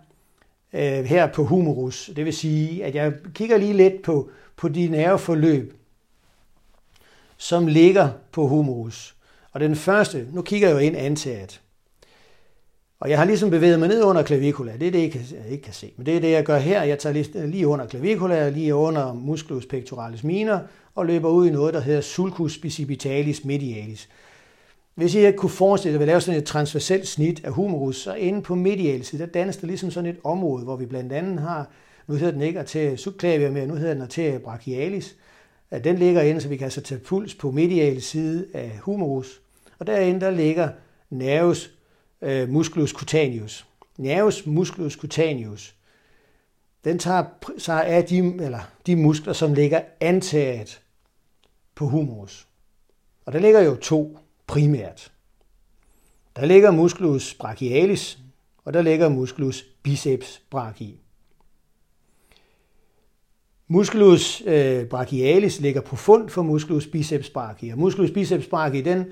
[0.72, 2.10] øh, her på humerus.
[2.16, 5.74] Det vil sige, at jeg kigger lige lidt på, på de nerveforløb,
[7.36, 9.16] som ligger på humerus.
[9.52, 11.60] Og den første, nu kigger jeg jo ind antaget.
[13.00, 14.72] Og jeg har ligesom bevæget mig ned under klavikula.
[14.72, 15.92] Det er det, jeg ikke kan se.
[15.96, 16.82] Men det er det, jeg gør her.
[16.82, 20.60] Jeg tager lige, lige under klavikula, lige under musculus pectoralis minor,
[20.94, 24.08] og løber ud i noget, der hedder sulcus bicipitalis medialis.
[24.98, 28.14] Hvis I kunne forestille jer at vi laver sådan et transverselt snit af humerus, så
[28.14, 31.70] inde på medialis, der dannes der ligesom sådan et område, hvor vi blandt andet har,
[32.06, 35.16] nu hedder den ikke arteria subclavia mere, nu hedder den arteria brachialis.
[35.84, 39.40] Den ligger inde, så vi kan altså tage puls på medial side af humerus.
[39.78, 40.68] Og derinde der ligger
[41.10, 41.70] nervus
[42.22, 43.66] øh, musculus cutaneus.
[43.96, 45.74] Nervus musculus cutaneus.
[46.84, 47.24] Den tager
[47.58, 50.80] sig af de, eller de muskler, som ligger antaget
[51.74, 52.46] på humerus.
[53.26, 55.12] Og der ligger jo to primært.
[56.36, 58.18] Der ligger musculus brachialis,
[58.64, 61.00] og der ligger musculus biceps brachii.
[63.68, 69.04] Musculus øh, brachialis ligger på fund for musculus biceps brachii, og musculus biceps brachii, den,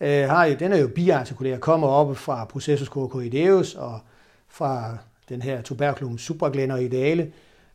[0.00, 4.00] øh, har jo, den er jo biartikulær, kommer op fra processus coracoideus og
[4.48, 4.96] fra
[5.28, 7.32] den her tuberculum supraglenoideale,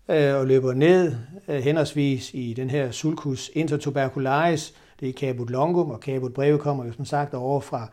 [0.10, 1.16] øh, og løber ned
[1.48, 6.86] øh, henholdsvis i den her sulcus intertubercularis, det er caput longum, og caput breve kommer
[6.86, 7.90] jo som sagt over fra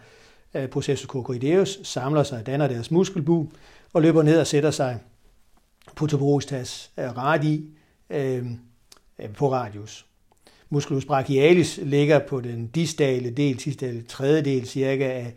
[0.54, 3.48] øh, processus coracoideus, samler sig, danner deres muskelbu,
[3.92, 4.98] og løber ned og sætter sig
[5.96, 7.64] på tuberositas øh, radi
[8.10, 8.46] øh,
[9.34, 10.06] på radius.
[10.70, 15.34] Musculus brachialis ligger på den distale del, sidste tredjedel cirka af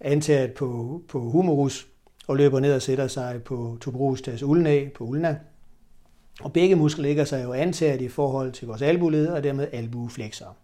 [0.00, 1.86] antaget på, på humerus,
[2.26, 5.38] og løber ned og sætter sig på tuberositas ulna, på ulna.
[6.40, 10.56] Og begge muskler ligger sig jo antaget i forhold til vores albuled og dermed albueflexer.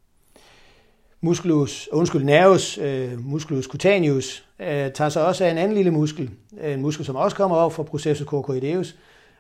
[1.23, 6.31] Musculus, undskyld, nervus, øh, musculus cutaneus, øh, tager sig også af en anden lille muskel,
[6.61, 8.97] øh, en muskel, som også kommer op fra processus coracoideus.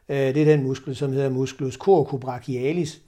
[0.08, 3.00] Øh, det er den muskel, som hedder musculus coracobrachialis.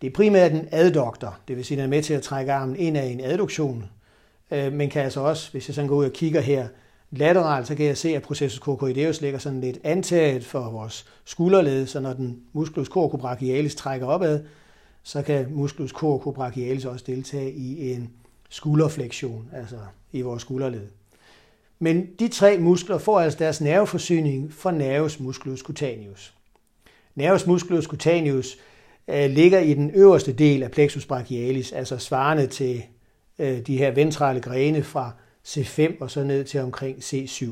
[0.00, 2.52] Det er primært en adduktor, det vil sige, at den er med til at trække
[2.52, 3.84] armen ind af en adduktion,
[4.50, 6.68] øh, men kan altså også, hvis jeg sådan går ud og kigger her,
[7.10, 11.86] lateralt, så kan jeg se, at processus coracoideus ligger sådan lidt antaget for vores skulderled,
[11.86, 14.40] så når den musculus coracobrachialis trækker opad,
[15.08, 18.10] så kan musculus coracobrachialis også deltage i en
[18.48, 19.76] skulderflektion, altså
[20.12, 20.88] i vores skulderled.
[21.78, 26.34] Men de tre muskler får altså deres nerveforsyning fra nervus musculus cutaneus.
[27.14, 28.56] Nervus musculus cutaneus
[29.08, 32.82] øh, ligger i den øverste del af plexus brachialis, altså svarende til
[33.38, 35.12] øh, de her ventrale grene fra
[35.46, 37.46] C5 og så ned til omkring C7.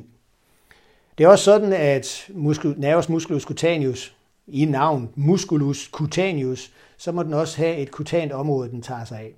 [1.18, 4.16] Det er også sådan, at muskel, nervus musculus cutaneus,
[4.46, 9.18] i navn musculus cutaneus, så må den også have et kutant område, den tager sig
[9.18, 9.34] af.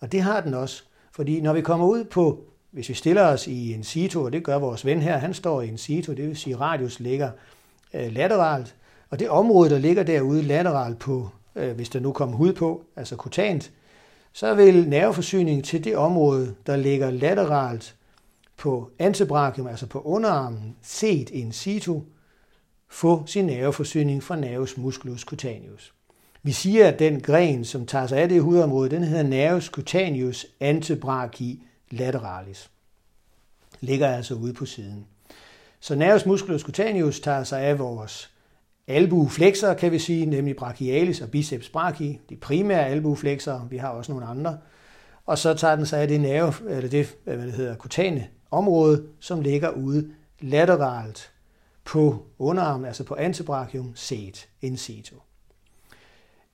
[0.00, 0.82] Og det har den også,
[1.12, 4.44] fordi når vi kommer ud på, hvis vi stiller os i en situ, og det
[4.44, 7.30] gør vores ven her, han står i en situ, det vil sige radius ligger
[7.94, 8.76] øh, lateralt,
[9.10, 12.84] og det område, der ligger derude lateralt på, øh, hvis der nu kommer hud på,
[12.96, 13.72] altså kutant,
[14.32, 17.96] så vil nerveforsyningen til det område, der ligger lateralt
[18.56, 22.00] på antebrachium, altså på underarmen, set in situ,
[22.88, 25.94] få sin nerveforsyning fra nervus musculus cutaneus.
[26.42, 30.46] Vi siger, at den gren, som tager sig af det hudområde, den hedder nervus cutaneus
[30.60, 32.70] antebrachi lateralis.
[33.80, 35.06] Ligger altså ude på siden.
[35.80, 38.30] Så nervus musculus cutaneus tager sig af vores
[38.86, 44.12] albueflexer, kan vi sige, nemlig brachialis og biceps brachii, de primære albueflexer, vi har også
[44.12, 44.58] nogle andre.
[45.26, 49.06] Og så tager den sig af det nerve, eller det, hvad det hedder, kutane område,
[49.20, 51.32] som ligger ude lateralt
[51.84, 55.14] på underarmen, altså på antebrachium, set in situ.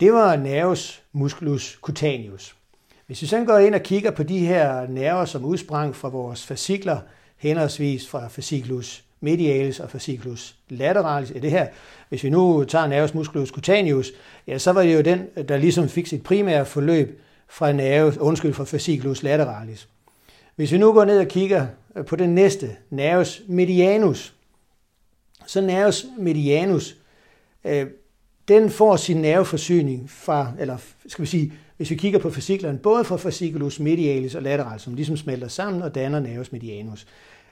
[0.00, 2.56] Det var nervus musculus cutaneus.
[3.06, 6.46] Hvis vi så går ind og kigger på de her nerver, som udsprang fra vores
[6.46, 6.98] fascikler,
[7.36, 11.68] henholdsvis fra fasciculus medialis og fasciculus lateralis, er det her,
[12.08, 14.12] hvis vi nu tager nervus musculus cutaneus,
[14.46, 18.52] ja, så var det jo den, der ligesom fik sit primære forløb fra nervus, undskyld,
[18.52, 19.88] fra fasciculus lateralis.
[20.56, 24.34] Hvis vi nu går ned og kigger øh, på den næste, nervus medianus,
[25.46, 26.96] så nervus medianus,
[27.64, 27.86] øh,
[28.48, 33.04] den får sin nerveforsyning fra, eller skal vi sige, hvis vi kigger på fasciklerne, både
[33.04, 37.06] fra fasciculus medialis og lateralis, som ligesom smelter sammen og danner nervus medianus.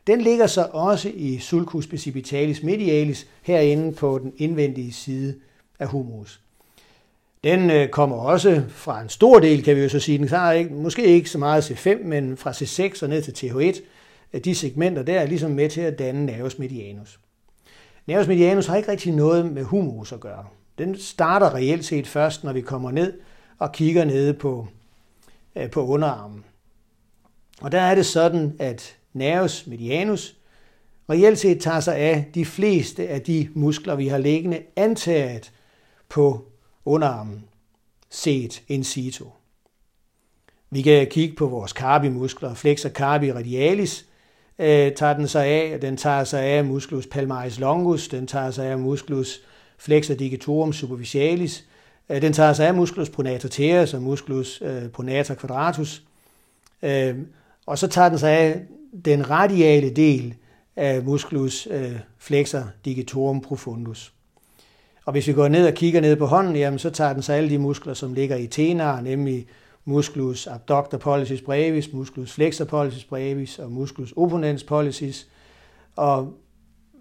[0.06, 5.34] Den ligger så også i sulcus precipitalis medialis, herinde på den indvendige side
[5.78, 6.40] af humerus.
[7.44, 10.18] Den øh, kommer også fra en stor del, kan vi jo så sige.
[10.18, 13.80] Den har ikke, måske ikke så meget C5, men fra C6 og ned til TH1.
[14.38, 17.20] De segmenter der er ligesom med til at danne nervus medianus.
[18.06, 20.44] Nervus medianus har ikke rigtig noget med humerus at gøre.
[20.78, 23.20] Den starter reelt set først, når vi kommer ned
[23.58, 24.66] og kigger nede på,
[25.56, 26.44] øh, på underarmen.
[27.60, 30.36] Og der er det sådan, at nervus medianus,
[31.10, 35.52] reelt set tager sig af de fleste af de muskler, vi har liggende antaget
[36.08, 36.44] på
[36.84, 37.44] underarmen,
[38.10, 39.24] set in situ.
[40.70, 44.06] Vi kan kigge på vores carbimuskler, flexor carpi radialis,
[44.58, 48.66] øh, tager den sig af, den tager sig af musculus palmaris longus, den tager sig
[48.66, 49.40] af musculus
[49.78, 51.64] flexor digitorum superficialis,
[52.08, 56.02] øh, den tager sig af musculus pronator teres og musculus øh, pronator quadratus,
[56.82, 57.16] øh,
[57.66, 58.62] og så tager den sig af
[59.04, 60.34] den radiale del
[60.76, 61.68] af musculus
[62.18, 64.12] flexor digitorum profundus.
[65.04, 67.36] Og hvis vi går ned og kigger ned på hånden, jamen, så tager den sig
[67.36, 69.46] alle de muskler, som ligger i tenar, nemlig
[69.84, 75.28] musculus abductor pollicis brevis, musculus flexor pollicis brevis og musculus opponens pollicis.
[75.96, 76.32] Og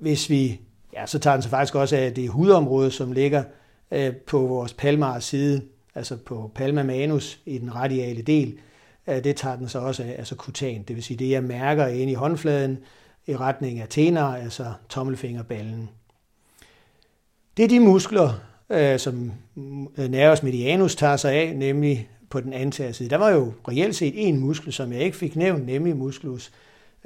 [0.01, 0.59] hvis vi,
[0.95, 3.43] ja, så tager den sig faktisk også af det hudområde, som ligger
[3.91, 5.61] øh, på vores palmar side,
[5.95, 8.57] altså på palma manus i den radiale del,
[9.07, 11.87] øh, det tager den så også af, altså kutan, det vil sige det, jeg mærker
[11.87, 12.77] inde i håndfladen
[13.27, 15.89] i retning af tenar, altså tommelfingerballen.
[17.57, 18.29] Det er de muskler,
[18.69, 19.31] øh, som
[19.97, 23.09] nervus medianus tager sig af, nemlig på den anden side.
[23.09, 26.51] Der var jo reelt set en muskel, som jeg ikke fik nævnt, nemlig musculus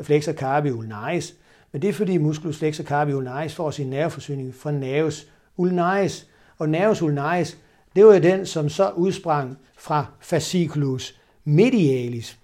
[0.01, 1.35] flexor carpi ulnaris.
[1.71, 5.27] Men det er fordi musculus flexor carpi ulnaris får sin nerveforsyning fra nervus
[5.57, 6.27] ulnaris.
[6.57, 7.57] Og nervus ulnaris,
[7.95, 12.37] det var jo den, som så udsprang fra fasciculus medialis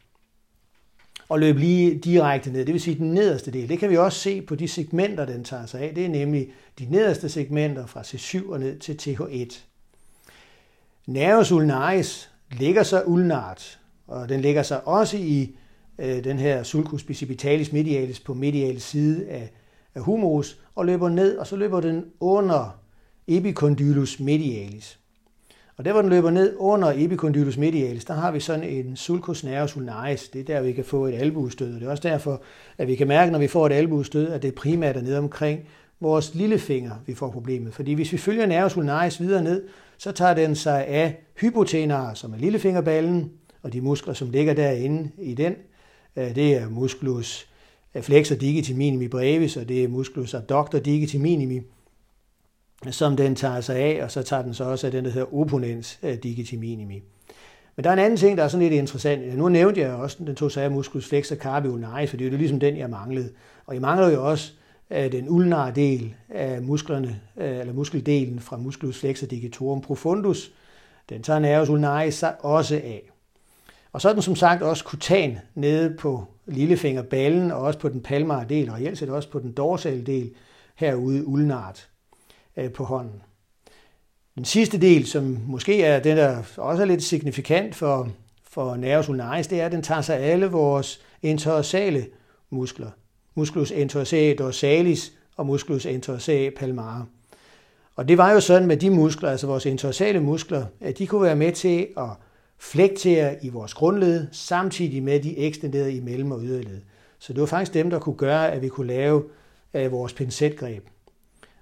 [1.30, 2.66] og løb lige direkte ned.
[2.66, 3.70] Det vil sige den nederste del.
[3.70, 5.96] Det kan vi også se på de segmenter, den tager sig af.
[5.96, 9.60] Det er nemlig de nederste segmenter fra C7 og ned til TH1.
[11.06, 15.56] Nervus ulnaris ligger så ulnart, og den ligger sig også i
[16.00, 19.52] øh, den her sulcus bicipitalis medialis på medialis side af,
[19.96, 22.80] af humerus, og løber ned, og så løber den under
[23.28, 25.00] epicondylus medialis.
[25.78, 29.44] Og der, hvor den løber ned under epicondylus medialis, der har vi sådan en sulcus
[29.44, 30.30] nervus ulnaris.
[30.30, 31.74] Det er der, vi kan få et albuestød.
[31.74, 32.42] Og det er også derfor,
[32.78, 35.60] at vi kan mærke, når vi får et albuestød, at det primært er nede omkring
[36.00, 37.74] vores lillefinger, vi får problemet.
[37.74, 39.64] Fordi hvis vi følger nervus ulnaris videre ned,
[39.98, 45.10] så tager den sig af hypotenar, som er lillefingerballen, og de muskler, som ligger derinde
[45.18, 45.56] i den.
[46.16, 47.48] Øh, det er musculus
[47.96, 51.62] øh, flexor digiti minimi brevis, og det er musculus abductor digiti minimi,
[52.92, 55.36] som den tager sig af, og så tager den så også af den, der hedder
[55.36, 57.02] opponens øh, digiti minimi.
[57.76, 59.38] Men der er en anden ting, der er sådan lidt interessant.
[59.38, 62.32] Nu nævnte jeg også, den tog sig af musculus flexor carpi ulnaris, for det er
[62.32, 63.30] jo ligesom den, jeg manglede.
[63.66, 64.52] Og jeg mangler jo også
[64.90, 70.52] den ulnare del af musklerne, eller muskeldelen fra musculus flexor digitorum profundus,
[71.10, 73.13] den tager nervus ulnaris sig også af.
[73.94, 78.02] Og så er den som sagt også kutan nede på lillefingerballen, og også på den
[78.02, 80.32] palmare del, og reelt set også på den dorsale del
[80.76, 81.90] herude ulnart
[82.58, 83.22] øh, på hånden.
[84.36, 88.10] Den sidste del, som måske er den, der også er lidt signifikant for,
[88.44, 92.06] for nervus ulnaris, det er, at den tager sig alle vores interorsale
[92.50, 92.90] muskler
[93.36, 97.06] musculus interossae dorsalis og musculus interossae palmare.
[97.96, 101.22] Og det var jo sådan med de muskler, altså vores entorsale muskler, at de kunne
[101.22, 102.10] være med til at
[102.64, 106.82] flektere i vores grundled, samtidig med de ekstenderede i mellem- og yderled.
[107.20, 109.24] Så det var faktisk dem, der kunne gøre, at vi kunne lave
[109.74, 110.88] øh, vores pincetgreb.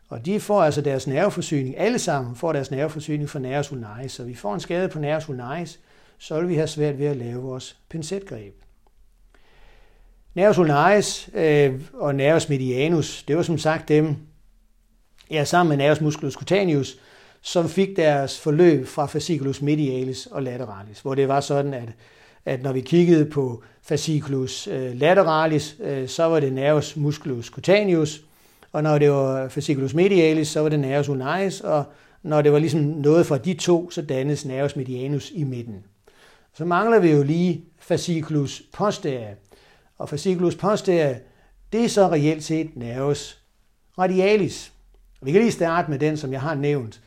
[0.09, 4.11] Og de får altså deres nerveforsyning, alle sammen får deres nerveforsyning fra nervus ulnaris.
[4.11, 5.79] Så vi får en skade på nervus ulnaris,
[6.17, 8.55] så vil vi have svært ved at lave vores pincetgreb.
[10.33, 14.15] Nervus ulnaris øh, og nervus medianus, det var som sagt dem,
[15.31, 16.97] ja, sammen med nervus musculus cutaneus,
[17.41, 21.89] som fik deres forløb fra fasciculus medialis og lateralis, hvor det var sådan, at,
[22.45, 28.21] at når vi kiggede på fasciculus øh, lateralis, øh, så var det nervus musculus cutaneus,
[28.71, 31.83] og når det var fasciculus medialis, så var det nervus ulnaris, og
[32.23, 35.83] når det var ligesom noget fra de to, så dannes nervus medianus i midten.
[36.53, 39.33] Så mangler vi jo lige fasciculus posterior,
[39.97, 41.15] og fasciculus posterior,
[41.73, 43.37] det er så reelt set nervus
[43.99, 44.71] radialis.
[45.21, 47.01] Vi kan lige starte med den, som jeg har nævnt.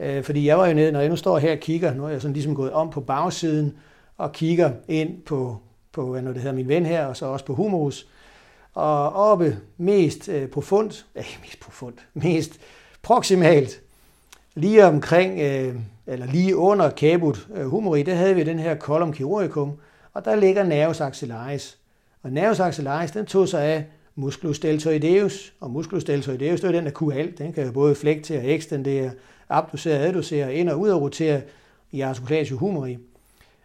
[0.00, 2.08] Øh, fordi jeg var jo nede, når jeg nu står her og kigger, nu er
[2.08, 3.74] jeg sådan ligesom gået om på bagsiden
[4.18, 5.56] og kigger ind på,
[5.92, 8.06] på hvad nu det hedder, min ven her, og så også på humerus.
[8.74, 12.60] Og oppe mest øh, profundt, eh, mest profundt, mest
[13.02, 13.80] proximalt,
[14.54, 15.74] lige omkring, øh,
[16.06, 19.72] eller lige under caput øh, humori, der havde vi den her column chirurgicum,
[20.12, 21.78] og der ligger nervus axillaris.
[22.22, 23.84] Og nervus axillaris, den tog sig af
[24.14, 27.38] musculus deltoideus, og musculus deltoideus, det er den, der kunne alt.
[27.38, 27.96] Den kan jo både
[28.30, 29.10] og ekstendere,
[29.48, 31.40] abducere, adducere, ind og ud og rotere
[31.92, 32.98] i articulatio humeri.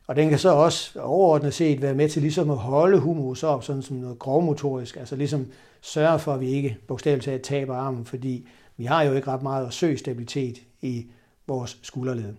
[0.08, 3.64] Og den kan så også overordnet set være med til ligesom at holde humerus op,
[3.64, 5.48] sådan som noget grovmotorisk, altså ligesom
[5.82, 9.44] sørge for, at vi ikke bogstaveligt talt taber armen, fordi vi har jo ikke ret
[9.44, 11.06] meget at søge stabilitet i
[11.48, 12.34] vores skulderled.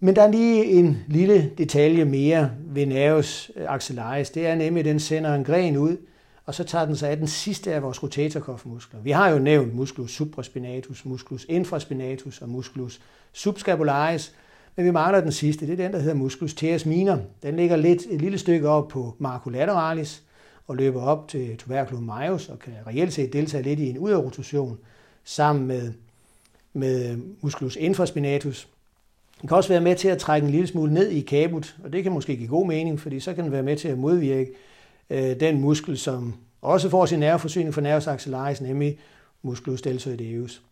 [0.00, 4.30] Men der er lige en lille detalje mere ved nervus axillaris.
[4.30, 5.96] Det er nemlig, at den sender en gren ud,
[6.46, 9.00] og så tager den sig af den sidste af vores rotatorkofmuskler.
[9.00, 13.00] Vi har jo nævnt musculus supraspinatus, musculus infraspinatus og musculus
[13.32, 14.32] subscapularis,
[14.76, 15.66] men vi mangler den sidste.
[15.66, 17.20] Det er den, der hedder musculus teres minor.
[17.42, 20.22] Den ligger lidt et lille stykke op på marculateralis
[20.66, 24.78] og løber op til tuberculum majus og kan reelt set deltage lidt i en udrotation
[25.24, 25.92] sammen med,
[26.72, 28.68] med musculus infraspinatus.
[29.40, 31.92] Den kan også være med til at trække en lille smule ned i kabut, og
[31.92, 34.50] det kan måske give god mening, fordi så kan den være med til at modvirke
[35.10, 38.98] øh, den muskel, som også får sin nerveforsyning fra nervus axillaris, nemlig
[39.42, 40.62] musculus deltoideus.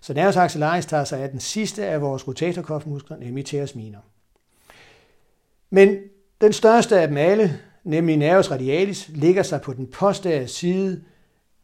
[0.00, 4.04] Så nervus axillaris tager sig af den sidste af vores rotatorkofmuskler, nemlig teres minor.
[5.70, 5.96] Men
[6.40, 11.02] den største af dem alle, nemlig nervus radialis, ligger sig på den posteriore side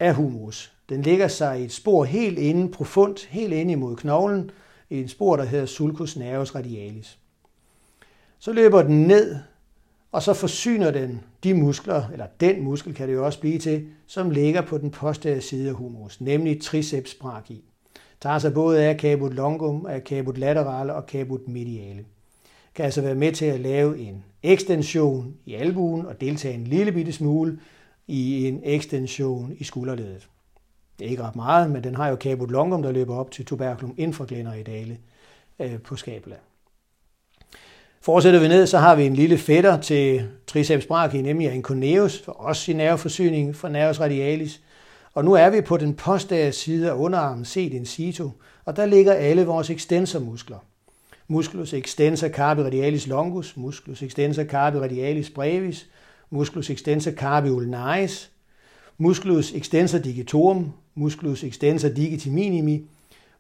[0.01, 0.73] af humerus.
[0.89, 4.51] Den ligger sig i et spor helt inde, profundt, helt inde imod knoglen,
[4.91, 7.19] i en spor, der hedder sulcus nervus radialis.
[8.39, 9.37] Så løber den ned,
[10.15, 13.87] og så forsyner den de muskler, eller den muskel kan det jo også blive til,
[14.07, 17.65] som ligger på den posteriore side af humerus, nemlig triceps brachii.
[18.21, 22.05] Tager sig både af caput longum, af caput laterale og caput mediale.
[22.75, 26.93] Kan altså være med til at lave en ekstension i albuen og deltage en lille
[26.93, 27.59] bitte smule
[28.07, 30.29] i en ekstension i skulderledet.
[30.99, 33.45] Det er ikke ret meget, men den har jo caput longum, der løber op til
[33.45, 34.99] tuberculum infraglenderidale
[35.61, 36.37] øh, på skabela.
[38.05, 42.23] Fortsætter vi ned, så har vi en lille fætter til triceps brachii, nemlig en coneus,
[42.25, 44.61] for også i nerveforsyning fra nervus radialis.
[45.15, 48.31] Og nu er vi på den posteriore side af underarmen set in situ,
[48.65, 50.59] og der ligger alle vores extensormuskler.
[51.29, 55.87] Musculus extensor carpi radialis longus, musculus extensor carpi radialis brevis,
[56.31, 58.31] musculus extensor carpi ulnaris,
[58.99, 62.83] musculus extensor digitorum, musculus extensor digiti minimi,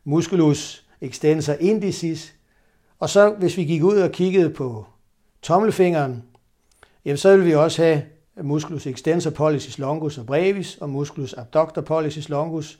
[0.04, 2.34] musculus extensor indicis,
[2.98, 4.86] og så hvis vi gik ud og kiggede på
[5.42, 6.22] tommelfingeren,
[7.04, 8.02] jamen så vil vi også have
[8.42, 12.78] musculus extensor pollicis longus og brevis og musculus abductor pollicis longus,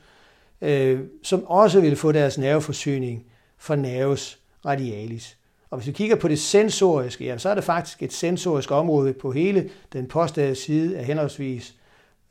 [0.60, 3.24] øh, som også vil få deres nerveforsyning
[3.58, 5.38] fra nervus radialis.
[5.70, 9.12] Og hvis vi kigger på det sensoriske, jamen, så er det faktisk et sensorisk område
[9.12, 11.74] på hele den posteriore side af henholdsvis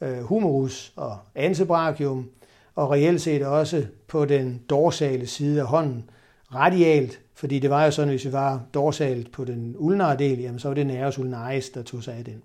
[0.02, 2.30] øh, humerus og antebrachium,
[2.76, 6.10] og reelt set også på den dorsale side af hånden,
[6.56, 10.60] radialt, fordi det var jo sådan, hvis vi var dorsalt på den ulnare del, jamen
[10.60, 12.44] så var det nervus ulnaris, der tog sig af den.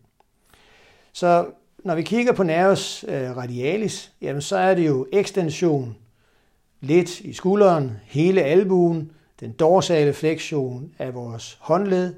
[1.12, 1.46] Så
[1.84, 5.96] når vi kigger på nervus øh, radialis, jamen så er det jo ekstension
[6.80, 12.14] lidt i skulderen, hele albuen, den dorsale fleksion af vores håndled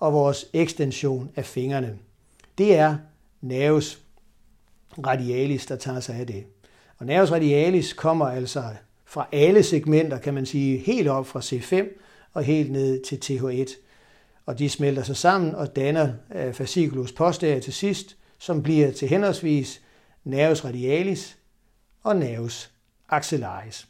[0.00, 1.98] og vores ekstension af fingrene.
[2.58, 2.96] Det er
[3.40, 4.00] nervus
[5.06, 6.44] radialis, der tager sig af det.
[6.98, 8.64] Og nervus radialis kommer altså
[9.14, 11.86] fra alle segmenter, kan man sige, helt op fra C5
[12.32, 13.76] og helt ned til TH1.
[14.46, 19.08] Og de smelter sig sammen og danner øh, fasciculus posterior til sidst, som bliver til
[19.08, 19.82] henholdsvis
[20.24, 21.36] nervus radialis
[22.02, 22.70] og nervus
[23.08, 23.86] axillaris.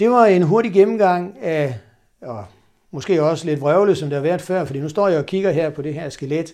[0.00, 1.78] Det var en hurtig gennemgang af,
[2.20, 2.46] og
[2.90, 5.50] måske også lidt vrøvlet, som det har været før, fordi nu står jeg og kigger
[5.50, 6.52] her på det her skelet,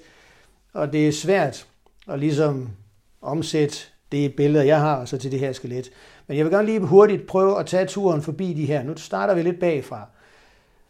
[0.73, 1.67] og det er svært
[2.09, 2.71] at ligesom
[3.23, 3.77] omsætte
[4.13, 5.91] det billede, jeg har, så til det her skelet.
[6.31, 8.83] Men jeg vil gerne lige hurtigt prøve at tage turen forbi de her.
[8.83, 10.07] Nu starter vi lidt bagfra.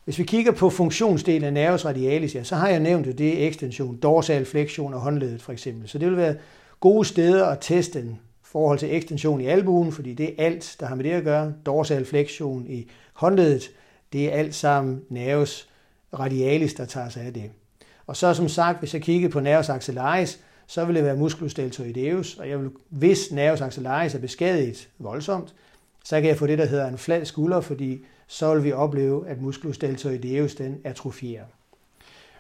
[0.05, 3.43] Hvis vi kigger på funktionsdelen af nervus radialis, ja, så har jeg nævnt, jo det
[3.43, 5.88] er ekstension, dorsal flektion af håndledet for eksempel.
[5.88, 6.34] Så det vil være
[6.80, 10.86] gode steder at teste den forhold til ekstension i albuen, fordi det er alt, der
[10.86, 11.53] har med det at gøre.
[11.66, 13.70] Dorsal flektion i håndledet,
[14.12, 15.68] det er alt sammen nervus
[16.18, 17.51] radialis, der tager sig af det.
[18.07, 20.41] Og så som sagt, hvis jeg kigger på nervus axillaris,
[20.71, 25.55] så vil det være musculus deltoideus, og jeg vil, hvis nervus axillaris er beskadiget voldsomt,
[26.05, 29.29] så kan jeg få det, der hedder en flad skulder, fordi så vil vi opleve,
[29.29, 31.45] at musculus deltoideus den atrofierer.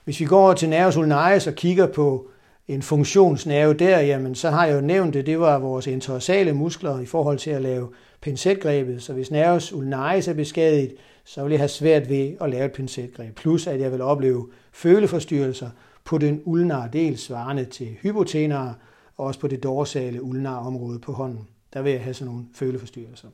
[0.04, 2.28] Hvis vi går over til nervus ulnaris og kigger på
[2.68, 7.00] en funktionsnerve der, jamen så har jeg jo nævnt det, det var vores interorsale muskler
[7.00, 7.88] i forhold til at lave
[8.20, 9.02] pincetgrebet.
[9.02, 12.72] Så hvis nervus ulnaris er beskadiget, så vil jeg have svært ved at lave et
[12.72, 13.34] pincetgreb.
[13.34, 15.70] Plus at jeg vil opleve føleforstyrrelser
[16.04, 18.74] på den ulnare del, svarende til hypotenare,
[19.16, 21.48] og også på det dorsale ulnare område på hånden.
[21.72, 23.28] Der vil jeg have sådan nogle føleforstyrrelser.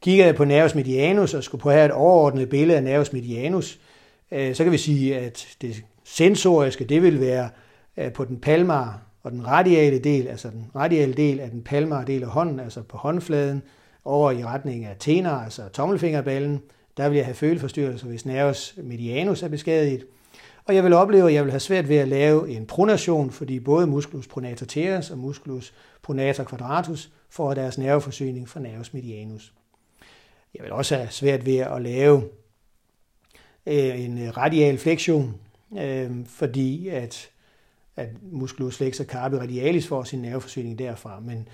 [0.00, 3.80] Kigger jeg på nervus medianus og skulle på her et overordnet billede af nervus medianus,
[4.32, 7.50] øh, så kan vi sige, at det sensoriske, det vil være
[7.96, 12.04] øh, på den palmar og den radiale del, altså den radiale del af den palmar
[12.04, 13.62] del af hånden, altså på håndfladen,
[14.04, 16.62] over i retning af tenar, altså tommelfingerballen,
[16.96, 20.04] der vil jeg have føleforstyrrelser, hvis nervus medianus er beskadiget.
[20.64, 23.60] Og jeg vil opleve, at jeg vil have svært ved at lave en pronation, fordi
[23.60, 29.52] både musculus pronator teres og musculus pronator quadratus får deres nerveforsyning fra nervus medianus.
[30.54, 32.22] Jeg vil også have svært ved at lave
[33.66, 35.34] øh, en radial flexion,
[35.78, 37.30] øh, fordi at,
[37.96, 41.20] at musculus flexor carpi radialis får sin nerveforsyning derfra.
[41.20, 41.48] Men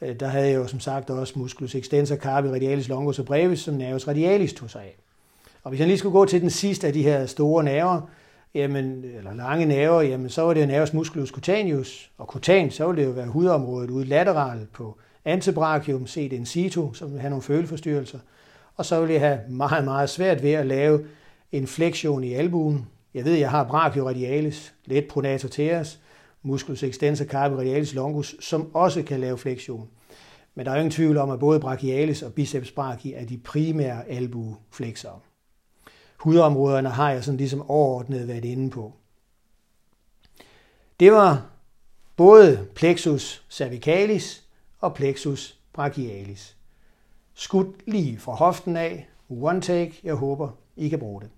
[0.00, 3.60] øh, der havde jeg jo som sagt også musculus extensor carpi radialis longus og brevis,
[3.60, 4.96] som nervus radialis tog sig af.
[5.62, 8.00] Og hvis jeg lige skulle gå til den sidste af de her store nerver,
[8.54, 13.02] jamen, eller lange nerver, jamen, så var det nervus musculus cutaneus, og cutan, så ville
[13.02, 17.42] det jo være hudområdet ude lateralt på antebrachium, set in situ, som vil have nogle
[17.42, 18.18] føleforstyrrelser.
[18.76, 21.06] Og så ville jeg have meget, meget svært ved at lave
[21.52, 22.86] en flexion i albuen.
[23.14, 26.00] Jeg ved, jeg har brachioradialis, let pronator teres,
[26.42, 29.88] musculus extensor carpi radialis longus, som også kan lave flexion.
[30.54, 34.08] Men der er ingen tvivl om, at både brachialis og biceps brachii er de primære
[34.08, 35.18] albueflexere.
[36.24, 38.92] Hudområderne har jeg sådan ligesom overordnet været inde på.
[41.00, 41.50] Det var
[42.16, 44.44] både plexus cervicalis
[44.80, 46.56] og plexus brachialis.
[47.34, 51.30] Skudt lige fra hoften af, one take, jeg håber, I kan bruge det.